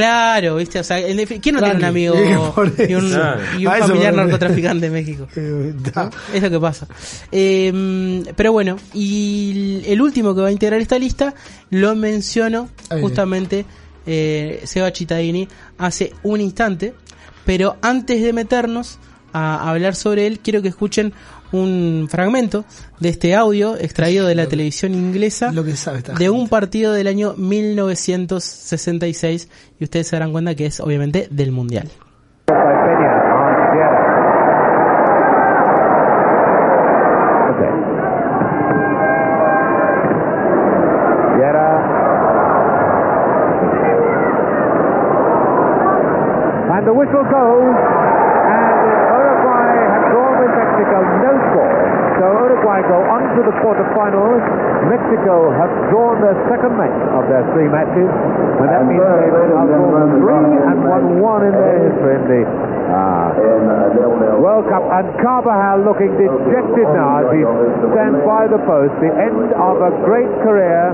Claro, 0.00 0.56
viste, 0.56 0.78
o 0.78 0.84
sea, 0.84 0.96
¿quién 0.96 1.54
no 1.54 1.60
tiene 1.62 1.76
un 1.76 1.84
amigo 1.84 2.14
y 2.16 2.94
un, 2.94 3.12
y 3.58 3.66
un 3.66 3.72
familiar 3.78 4.14
narcotraficante 4.14 4.86
en 4.86 4.92
México? 4.92 5.26
Es 6.34 6.42
lo 6.42 6.50
que 6.50 6.60
pasa. 6.60 6.86
Eh, 7.30 8.22
pero 8.34 8.52
bueno, 8.52 8.76
y 8.94 9.82
el 9.86 10.00
último 10.00 10.34
que 10.34 10.40
va 10.40 10.48
a 10.48 10.52
integrar 10.52 10.80
esta 10.80 10.98
lista 10.98 11.34
lo 11.70 11.94
mencionó 11.94 12.68
Ahí. 12.88 13.00
justamente 13.00 13.64
eh, 14.06 14.62
Seba 14.64 14.90
Cittadini 14.90 15.46
hace 15.78 16.12
un 16.22 16.40
instante. 16.40 16.94
Pero 17.44 17.76
antes 17.82 18.22
de 18.22 18.32
meternos 18.32 18.98
a 19.32 19.68
hablar 19.70 19.94
sobre 19.94 20.26
él, 20.26 20.40
quiero 20.40 20.62
que 20.62 20.68
escuchen 20.68 21.12
un 21.52 22.08
fragmento 22.10 22.64
de 22.98 23.08
este 23.08 23.34
audio 23.34 23.76
extraído 23.76 24.26
de 24.26 24.34
la 24.34 24.46
televisión 24.46 24.94
inglesa 24.94 25.52
Lo 25.52 25.64
que 25.64 25.76
sabe 25.76 25.98
esta 25.98 26.14
de 26.14 26.30
un 26.30 26.48
partido 26.48 26.92
del 26.92 27.06
año 27.06 27.34
1966 27.36 29.48
y 29.78 29.84
ustedes 29.84 30.08
se 30.08 30.16
darán 30.16 30.32
cuenta 30.32 30.54
que 30.54 30.66
es 30.66 30.80
obviamente 30.80 31.28
del 31.30 31.52
Mundial. 31.52 31.88
And 46.80 46.88
the 46.88 46.94
whistle 46.94 47.28
goes, 47.28 48.19
Uruguay 52.60 52.84
go 52.92 53.00
on 53.08 53.22
to 53.36 53.40
the 53.40 53.54
quarterfinals. 53.64 54.44
Mexico 54.84 55.48
have 55.56 55.72
drawn 55.88 56.20
their 56.20 56.36
second 56.44 56.76
match 56.76 56.92
of 57.16 57.24
their 57.32 57.40
three 57.56 57.68
matches, 57.72 58.04
and 58.04 58.68
that 58.68 58.84
means 58.84 59.00
they've 59.00 59.32
drawn 59.48 59.64
three 60.20 60.60
and 60.68 60.76
won 60.84 61.20
one 61.24 61.42
in 61.48 61.52
their 61.56 61.88
history 61.88 62.14
in 62.20 62.24
the 62.28 62.42
uh, 62.44 63.32
World 64.44 64.68
Cup. 64.68 64.84
And 64.92 65.08
Carvajal 65.24 65.88
looking 65.88 66.12
dejected 66.20 66.88
now 66.92 67.24
as 67.24 67.32
he 67.32 67.40
stands 67.96 68.20
by 68.28 68.44
the 68.44 68.60
post. 68.68 68.92
The 69.00 69.08
end 69.08 69.56
of 69.56 69.80
a 69.80 69.90
great 70.04 70.28
career. 70.44 70.92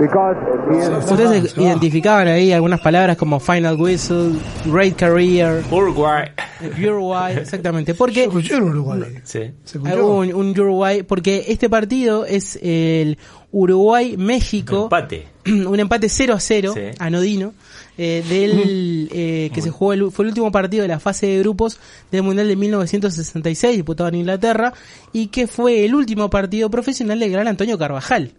Because 0.00 0.36
he 0.70 0.78
is 0.78 0.88
Ustedes 0.88 1.56
identificaban 1.56 2.26
ahí 2.28 2.52
algunas 2.52 2.80
palabras 2.80 3.16
como 3.16 3.40
final 3.40 3.76
whistle, 3.76 4.32
great 4.64 4.96
career, 4.96 5.62
Uruguay. 5.70 6.28
Uruguay, 6.68 7.36
exactamente. 7.38 7.94
Porque 7.94 8.24
escuchó 8.24 8.56
en 8.56 8.62
Uruguay. 8.64 9.00
Sí. 9.24 9.40
Se 9.64 9.78
hubo 9.78 9.88
escuchó. 9.88 10.06
un, 10.16 10.34
un 10.34 10.50
Uruguay, 10.60 11.02
porque 11.02 11.44
este 11.48 11.68
partido 11.70 12.24
es 12.26 12.58
el 12.62 13.18
Uruguay-México, 13.50 14.84
Empate. 14.84 15.26
un 15.46 15.78
empate 15.80 16.08
0 16.08 16.34
a 16.34 16.40
0, 16.40 16.72
Sí. 16.74 16.80
anodino, 16.98 17.52
eh, 17.98 18.22
del 18.28 19.08
eh, 19.12 19.50
que 19.52 19.60
se 19.62 19.70
jugó, 19.70 19.92
el- 19.92 20.10
fue 20.10 20.24
el 20.24 20.30
último 20.30 20.50
partido 20.50 20.82
de 20.82 20.88
la 20.88 21.00
fase 21.00 21.26
de 21.26 21.38
grupos 21.40 21.78
del 22.10 22.22
Mundial 22.22 22.48
de 22.48 22.56
1966, 22.56 23.76
disputado 23.76 24.08
en 24.08 24.14
Inglaterra, 24.16 24.72
y 25.12 25.26
que 25.28 25.46
fue 25.46 25.84
el 25.84 25.94
último 25.94 26.30
partido 26.30 26.70
profesional 26.70 27.18
del 27.20 27.30
gran 27.32 27.48
Antonio 27.48 27.76
Carvajal. 27.78 28.32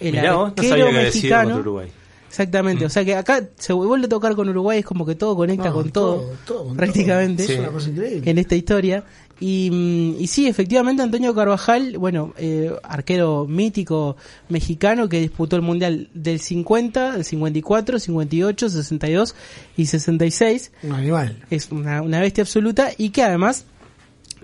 El 0.00 0.12
Mirá 0.12 0.32
no 0.32 0.44
arquero 0.46 0.92
mexicano. 0.92 1.56
Uruguay. 1.58 1.88
Exactamente, 2.34 2.84
o 2.84 2.90
sea 2.90 3.04
que 3.04 3.14
acá 3.14 3.48
se 3.58 3.72
vuelve 3.72 4.06
a 4.06 4.08
tocar 4.08 4.34
con 4.34 4.48
Uruguay, 4.48 4.80
es 4.80 4.84
como 4.84 5.06
que 5.06 5.14
todo 5.14 5.36
conecta 5.36 5.68
No, 5.68 5.74
con 5.74 5.90
todo, 5.90 6.16
todo, 6.16 6.36
todo, 6.44 6.64
con 6.64 6.76
prácticamente, 6.76 7.44
todo. 7.44 7.52
Es 7.52 7.58
una 7.60 7.68
cosa 7.68 7.90
increíble. 7.90 8.28
en 8.28 8.38
esta 8.38 8.56
historia. 8.56 9.04
Y, 9.38 9.70
mm, 9.70 10.20
y 10.20 10.26
sí, 10.26 10.48
efectivamente 10.48 11.00
Antonio 11.04 11.32
Carvajal, 11.32 11.96
bueno, 11.96 12.34
eh, 12.36 12.74
arquero 12.82 13.46
mítico 13.46 14.16
mexicano 14.48 15.08
que 15.08 15.20
disputó 15.20 15.54
el 15.54 15.62
Mundial 15.62 16.08
del 16.12 16.40
50, 16.40 17.12
del 17.12 17.24
54, 17.24 18.00
58, 18.00 18.68
62 18.68 19.36
y 19.76 19.86
66. 19.86 20.72
Un 20.82 20.92
animal. 20.92 21.36
Es 21.50 21.70
una, 21.70 22.02
una 22.02 22.18
bestia 22.18 22.42
absoluta 22.42 22.90
y 22.98 23.10
que 23.10 23.22
además 23.22 23.64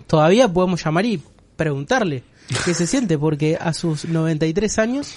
todavía 0.06 0.46
podemos 0.46 0.84
llamar 0.84 1.06
y 1.06 1.20
preguntarle 1.56 2.22
qué 2.64 2.72
se 2.72 2.86
siente, 2.86 3.18
porque 3.18 3.58
a 3.60 3.72
sus 3.72 4.04
93 4.04 4.78
años 4.78 5.16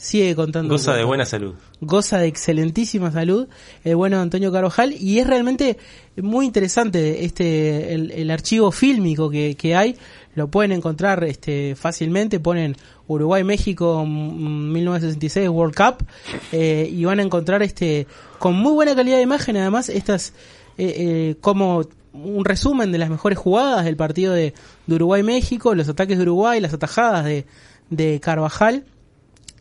sigue 0.00 0.34
contando. 0.34 0.72
Goza 0.72 0.94
de 0.94 1.04
buena 1.04 1.26
salud. 1.26 1.54
goza 1.80 2.18
de 2.18 2.26
excelentísima 2.26 3.12
salud 3.12 3.48
el 3.84 3.96
bueno 3.96 4.18
Antonio 4.20 4.50
Carvajal 4.50 4.94
y 4.98 5.18
es 5.18 5.26
realmente 5.26 5.76
muy 6.16 6.46
interesante 6.46 7.24
este 7.24 7.92
el, 7.94 8.10
el 8.10 8.30
archivo 8.30 8.72
fílmico 8.72 9.28
que, 9.28 9.56
que 9.56 9.76
hay 9.76 9.96
lo 10.34 10.48
pueden 10.48 10.72
encontrar 10.72 11.22
este 11.24 11.74
fácilmente 11.76 12.40
ponen 12.40 12.76
Uruguay 13.08 13.44
México 13.44 14.04
mm, 14.06 14.72
1966 14.72 15.48
World 15.50 15.74
Cup 15.74 16.06
eh, 16.52 16.88
y 16.90 17.04
van 17.04 17.20
a 17.20 17.22
encontrar 17.22 17.62
este 17.62 18.06
con 18.38 18.54
muy 18.54 18.72
buena 18.72 18.94
calidad 18.94 19.16
de 19.16 19.22
imagen 19.22 19.58
además 19.58 19.90
estas 19.90 20.32
eh, 20.78 20.94
eh, 20.96 21.36
como 21.42 21.82
un 22.14 22.44
resumen 22.46 22.90
de 22.90 22.98
las 22.98 23.10
mejores 23.10 23.38
jugadas 23.38 23.84
del 23.84 23.96
partido 23.96 24.32
de, 24.32 24.54
de 24.86 24.94
Uruguay 24.94 25.22
México 25.22 25.74
los 25.74 25.90
ataques 25.90 26.16
de 26.16 26.22
Uruguay 26.22 26.58
las 26.58 26.72
atajadas 26.72 27.26
de, 27.26 27.44
de 27.90 28.18
Carvajal 28.18 28.84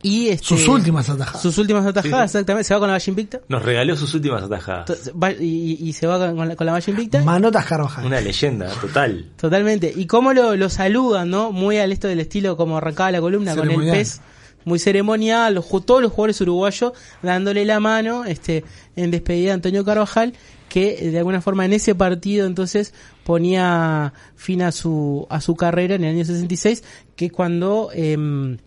y 0.01 0.29
este, 0.29 0.45
Sus 0.47 0.67
últimas 0.67 1.09
atajadas. 1.09 1.41
sus 1.41 1.57
últimas 1.57 1.85
atajadas, 1.85 2.31
Sí, 2.31 2.37
exactamente. 2.37 2.63
Se 2.67 2.73
va 2.73 2.79
con 2.79 2.87
la 2.87 2.93
valla 2.93 3.09
invicta. 3.09 3.39
Nos 3.49 3.63
regaló 3.63 3.95
sus 3.95 4.13
últimas 4.13 4.43
atajadas. 4.43 5.11
Y, 5.39 5.77
y 5.81 5.93
se 5.93 6.07
va 6.07 6.33
con 6.33 6.47
la, 6.47 6.55
con 6.55 6.65
la 6.65 6.71
valla 6.73 6.89
invicta. 6.91 7.21
Manotas 7.23 7.65
Carvajal. 7.65 8.05
Una 8.05 8.21
leyenda 8.21 8.69
total. 8.79 9.25
Totalmente. 9.35 9.91
Y 9.95 10.05
cómo 10.05 10.33
lo, 10.33 10.55
lo 10.55 10.69
saludan, 10.69 11.29
¿no? 11.29 11.51
Muy 11.51 11.77
al 11.77 11.91
esto 11.91 12.07
del 12.07 12.19
estilo 12.21 12.55
como 12.55 12.77
arrancaba 12.77 13.11
la 13.11 13.19
columna 13.21 13.55
con 13.55 13.69
el 13.69 13.91
pez. 13.91 14.21
Muy 14.65 14.77
ceremonial, 14.77 15.55
los, 15.55 15.67
todos 15.85 16.01
los 16.01 16.11
jugadores 16.11 16.39
uruguayos 16.41 16.91
dándole 17.23 17.63
la 17.63 17.79
mano 17.79 18.25
este 18.25 18.65
en 18.97 19.09
despedida 19.09 19.51
a 19.51 19.53
Antonio 19.55 19.85
Carvajal, 19.85 20.33
que 20.67 20.97
eh, 20.99 21.11
de 21.11 21.17
alguna 21.17 21.39
forma 21.41 21.63
en 21.65 21.71
ese 21.73 21.95
partido 21.95 22.45
entonces 22.45 22.93
ponía 23.23 24.13
fin 24.35 24.61
a 24.61 24.71
su, 24.73 25.25
a 25.29 25.39
su 25.39 25.55
carrera 25.55 25.95
en 25.95 26.03
el 26.03 26.15
año 26.15 26.25
66, 26.25 26.83
que 27.15 27.27
es 27.27 27.31
cuando 27.31 27.89
em, 27.93 28.57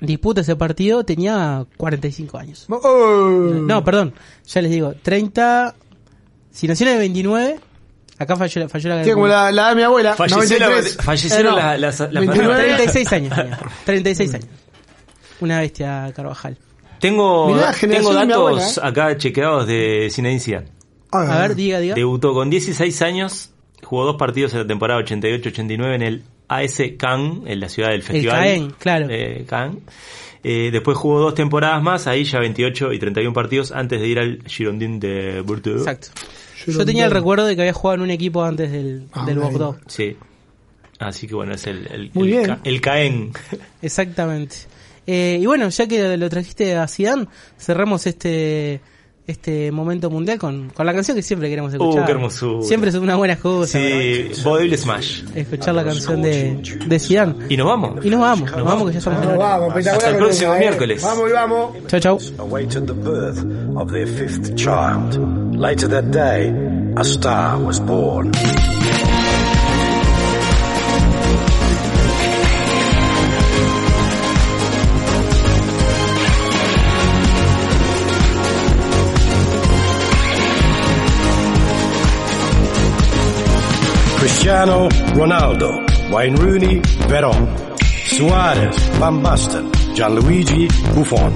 disputa 0.00 0.40
ese 0.42 0.56
partido 0.56 1.04
tenía 1.04 1.64
45 1.76 2.38
años. 2.38 2.66
Oh. 2.68 3.50
No, 3.52 3.82
perdón, 3.84 4.14
ya 4.46 4.62
les 4.62 4.70
digo, 4.70 4.94
30. 5.02 5.74
Si 6.50 6.66
nació 6.66 6.86
en 6.86 6.92
el 6.94 6.98
29, 7.00 7.60
acá 8.18 8.36
falló, 8.36 8.62
la- 8.62 8.68
falló 8.68 8.88
la 8.90 8.96
Tiene 9.02 9.14
como 9.14 9.28
la, 9.28 9.50
la 9.52 9.68
de 9.70 9.74
mi 9.76 9.82
abuela. 9.82 10.14
Falleció 10.16 10.58
la- 10.58 10.66
93. 10.68 10.96
fallecieron 11.04 11.46
Eh, 11.46 11.56
no. 11.56 11.56
la- 11.56 11.78
las- 11.78 12.00
las 12.00 12.12
29. 12.12 12.64
36 12.64 13.12
años 13.12 13.34
tenía. 13.34 13.58
36 13.84 14.34
años. 14.34 14.48
Una 15.40 15.60
bestia 15.60 16.12
Carvajal. 16.16 16.56
Tengo, 16.98 17.52
Mirá, 17.54 17.72
tengo 17.72 18.14
datos 18.14 18.34
abuela, 18.36 18.66
¿eh? 18.68 18.72
acá 18.82 19.16
chequeados 19.18 19.66
de 19.66 20.08
Zinedine 20.10 20.40
Zidane. 20.40 20.66
A 21.12 21.38
ver, 21.40 21.54
diga, 21.54 21.78
diga. 21.78 21.94
Debutó 21.94 22.32
con 22.32 22.48
16 22.48 23.02
años, 23.02 23.50
jugó 23.84 24.06
dos 24.06 24.16
partidos 24.16 24.52
en 24.54 24.60
la 24.60 24.66
temporada 24.66 25.00
88-89 25.00 25.94
en 25.94 26.02
el 26.02 26.24
AS 26.48 26.80
Cannes, 26.98 27.42
en 27.46 27.60
la 27.60 27.68
ciudad 27.68 27.90
del 27.90 28.02
festival. 28.02 28.36
Caen, 28.38 28.70
claro. 28.78 29.06
Eh, 29.10 29.44
Cannes. 29.48 29.78
Eh, 30.44 30.70
después 30.70 30.96
jugó 30.96 31.18
dos 31.20 31.34
temporadas 31.34 31.82
más, 31.82 32.06
ahí 32.06 32.22
ya 32.24 32.38
28 32.38 32.92
y 32.92 32.98
31 33.00 33.32
partidos 33.32 33.72
antes 33.72 34.00
de 34.00 34.06
ir 34.06 34.18
al 34.18 34.42
Girondin 34.46 35.00
de 35.00 35.40
Bordeaux. 35.40 35.80
Exacto. 35.80 36.08
Yo 36.66 36.84
tenía 36.84 37.04
el 37.06 37.10
recuerdo 37.10 37.46
de 37.46 37.54
que 37.56 37.62
había 37.62 37.72
jugado 37.72 37.96
en 37.96 38.00
un 38.02 38.10
equipo 38.10 38.42
antes 38.44 38.70
del, 38.70 39.06
Ah, 39.12 39.24
del. 39.26 39.38
Bordeaux. 39.38 39.78
Sí. 39.88 40.16
Así 40.98 41.26
que 41.26 41.34
bueno, 41.34 41.54
es 41.54 41.66
el, 41.66 41.86
el, 41.88 42.10
Muy 42.14 42.28
el, 42.28 42.34
bien. 42.34 42.46
Ca- 42.46 42.60
el 42.64 42.80
Caen. 42.80 43.32
Exactamente. 43.82 44.56
Eh, 45.06 45.38
y 45.40 45.46
bueno, 45.46 45.68
ya 45.68 45.86
que 45.86 46.16
lo 46.16 46.28
trajiste 46.28 46.74
a 46.76 46.88
Zidane, 46.88 47.26
cerramos 47.58 48.06
este 48.06 48.80
este 49.26 49.72
momento 49.72 50.08
mundial 50.10 50.38
con, 50.38 50.70
con 50.70 50.86
la 50.86 50.94
canción 50.94 51.16
que 51.16 51.22
siempre 51.22 51.48
queremos 51.48 51.72
escuchar. 51.72 52.02
Uh, 52.02 52.06
qué 52.06 52.12
hermosura. 52.12 52.66
Siempre 52.66 52.90
es 52.90 52.96
una 52.96 53.16
buena 53.16 53.34
excusa. 53.34 53.78
Sí, 53.78 54.30
Vodevil 54.44 54.76
Smash. 54.78 55.22
Escuchar 55.34 55.74
la 55.74 55.84
canción 55.84 56.22
de, 56.22 56.62
de 56.86 56.98
Zidane. 56.98 57.34
Y 57.48 57.56
nos 57.56 57.66
vamos. 57.66 58.04
Y 58.04 58.10
nos 58.10 58.20
vamos, 58.20 58.50
nos 58.50 58.64
vamos 58.64 58.90
que 58.90 59.00
ya 59.00 59.10
Vamos, 59.10 59.38
vamos, 59.38 59.68
espectacular. 59.68 59.96
Hasta 59.96 60.10
el 60.10 60.16
próximo 60.16 60.54
eh. 60.54 60.58
miércoles. 60.58 61.02
Vamos 61.02 61.30
y 61.30 61.32
vamos. 61.32 61.70
Chau, 61.88 62.00
chau. 62.00 62.18
awaited 62.38 62.86
the 62.86 62.94
birth 62.94 63.44
of 63.76 63.90
their 63.90 64.06
fifth 64.06 64.56
child. 64.56 65.18
Later 65.56 65.88
that 65.88 66.10
day, 66.10 66.52
a 66.96 67.04
star 67.04 67.58
was 67.58 67.80
born. 67.80 68.32
Cristiano 84.26 84.88
Ronaldo, 85.14 86.10
Wayne 86.10 86.34
Rooney, 86.34 86.80
Veron, 87.06 87.46
Suarez, 88.06 88.76
Van 88.98 89.22
Basten, 89.22 89.70
Gianluigi 89.94 90.66
Buffon, 90.92 91.32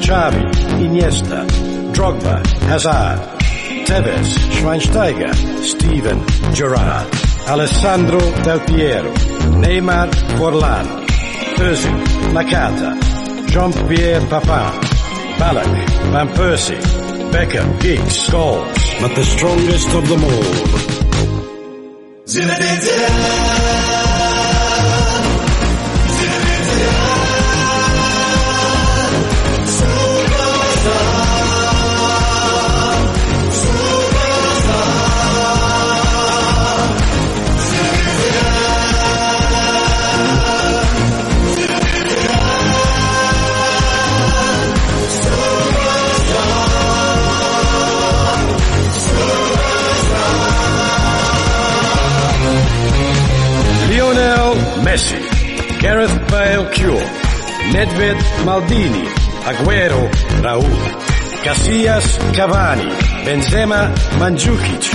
Xavi, 0.00 0.42
Iniesta, 0.82 1.46
Drogba, 1.92 2.42
Hazard, 2.66 3.20
Tevez, 3.86 4.36
Schweinsteiger, 4.50 5.32
Steven 5.62 6.18
Gerrard, 6.52 7.06
Alessandro 7.46 8.18
Del 8.42 8.60
Piero, 8.62 9.12
Neymar 9.60 10.08
Forlan, 10.36 10.88
Özil, 11.60 12.32
Nakata, 12.32 12.98
Jean-Pierre 13.46 14.26
Papin, 14.26 14.74
Ballack, 15.38 15.88
Van 16.10 16.28
Persie, 16.30 16.80
Beckham, 17.30 17.80
Giggs, 17.80 18.26
Scholes, 18.26 19.00
but 19.00 19.14
the 19.14 19.22
strongest 19.22 19.94
of 19.94 20.08
them 20.08 20.24
all. 20.24 20.87
Zinedine 22.28 22.80
Zidane. 22.82 24.07
Casillas 61.68 62.16
Cavani, 62.32 62.88
Benzema 63.26 63.92
Mandzukic, 64.18 64.88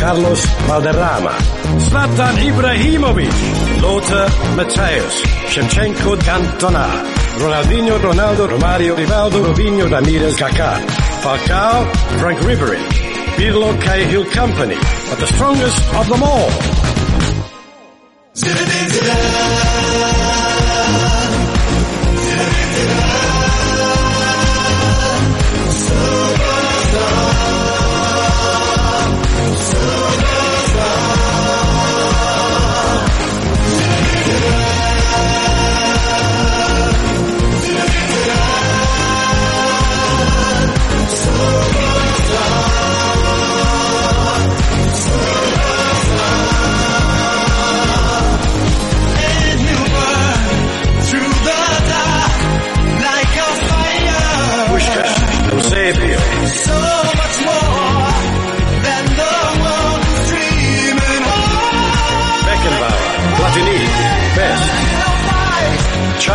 Carlos 0.00 0.40
Valderrama, 0.66 1.36
Zlatan 1.78 2.36
Ibrahimovic, 2.48 3.82
Lothar 3.82 4.28
Matthäus, 4.56 5.22
Shevchenko 5.52 6.16
Cantona, 6.16 6.86
Ronaldinho 7.38 7.98
Ronaldo 7.98 8.48
Romario 8.48 8.96
Rivaldo 8.96 9.44
Robinho 9.44 9.86
Ramirez 9.90 10.36
Kaká, 10.36 10.80
Falcao 11.20 11.84
Frank 12.18 12.38
Ribery, 12.40 12.80
Pirlo 13.36 13.78
Cahill 13.82 14.24
Company, 14.30 14.76
but 15.10 15.18
the 15.18 15.26
strongest 15.26 15.94
of 15.94 16.08
them 16.08 16.22
all. 16.22 16.50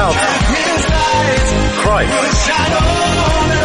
love. 0.10 0.50
Christ. 1.84 3.59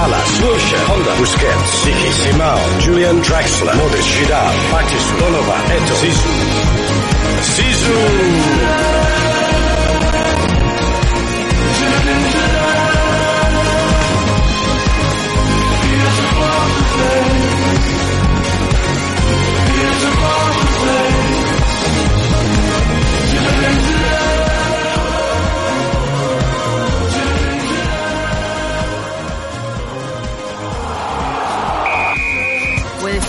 Lalas, 0.00 0.40
Wilshere 0.40 0.84
Honda 0.88 1.14
Busquets, 1.18 1.70
Siki 1.82 2.10
Simao, 2.12 2.80
Julian 2.80 3.20
Draxler, 3.20 3.74
Modric 3.74 4.08
Vidal, 4.16 4.54
Patis 4.72 5.06
Donovan, 5.20 5.62
Eto, 5.76 5.94
Sisu. 6.00 6.32
Sisu! 7.52 9.09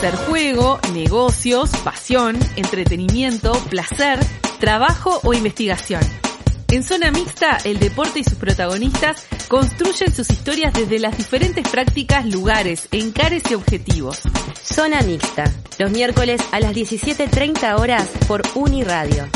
Ser 0.01 0.15
juego, 0.15 0.79
negocios, 0.93 1.69
pasión, 1.83 2.35
entretenimiento, 2.55 3.51
placer, 3.69 4.17
trabajo 4.59 5.19
o 5.23 5.35
investigación. 5.35 6.01
En 6.71 6.81
Zona 6.81 7.11
Mixta, 7.11 7.59
el 7.65 7.77
deporte 7.77 8.17
y 8.17 8.23
sus 8.23 8.33
protagonistas 8.33 9.27
construyen 9.47 10.11
sus 10.11 10.31
historias 10.31 10.73
desde 10.73 10.97
las 10.97 11.15
diferentes 11.15 11.69
prácticas, 11.69 12.25
lugares, 12.25 12.87
encares 12.91 13.43
y 13.51 13.53
objetivos. 13.53 14.21
Zona 14.63 15.03
Mixta, 15.03 15.43
los 15.77 15.91
miércoles 15.91 16.41
a 16.51 16.59
las 16.59 16.73
17.30 16.73 17.79
horas 17.79 18.09
por 18.27 18.41
Uniradio. 18.55 19.27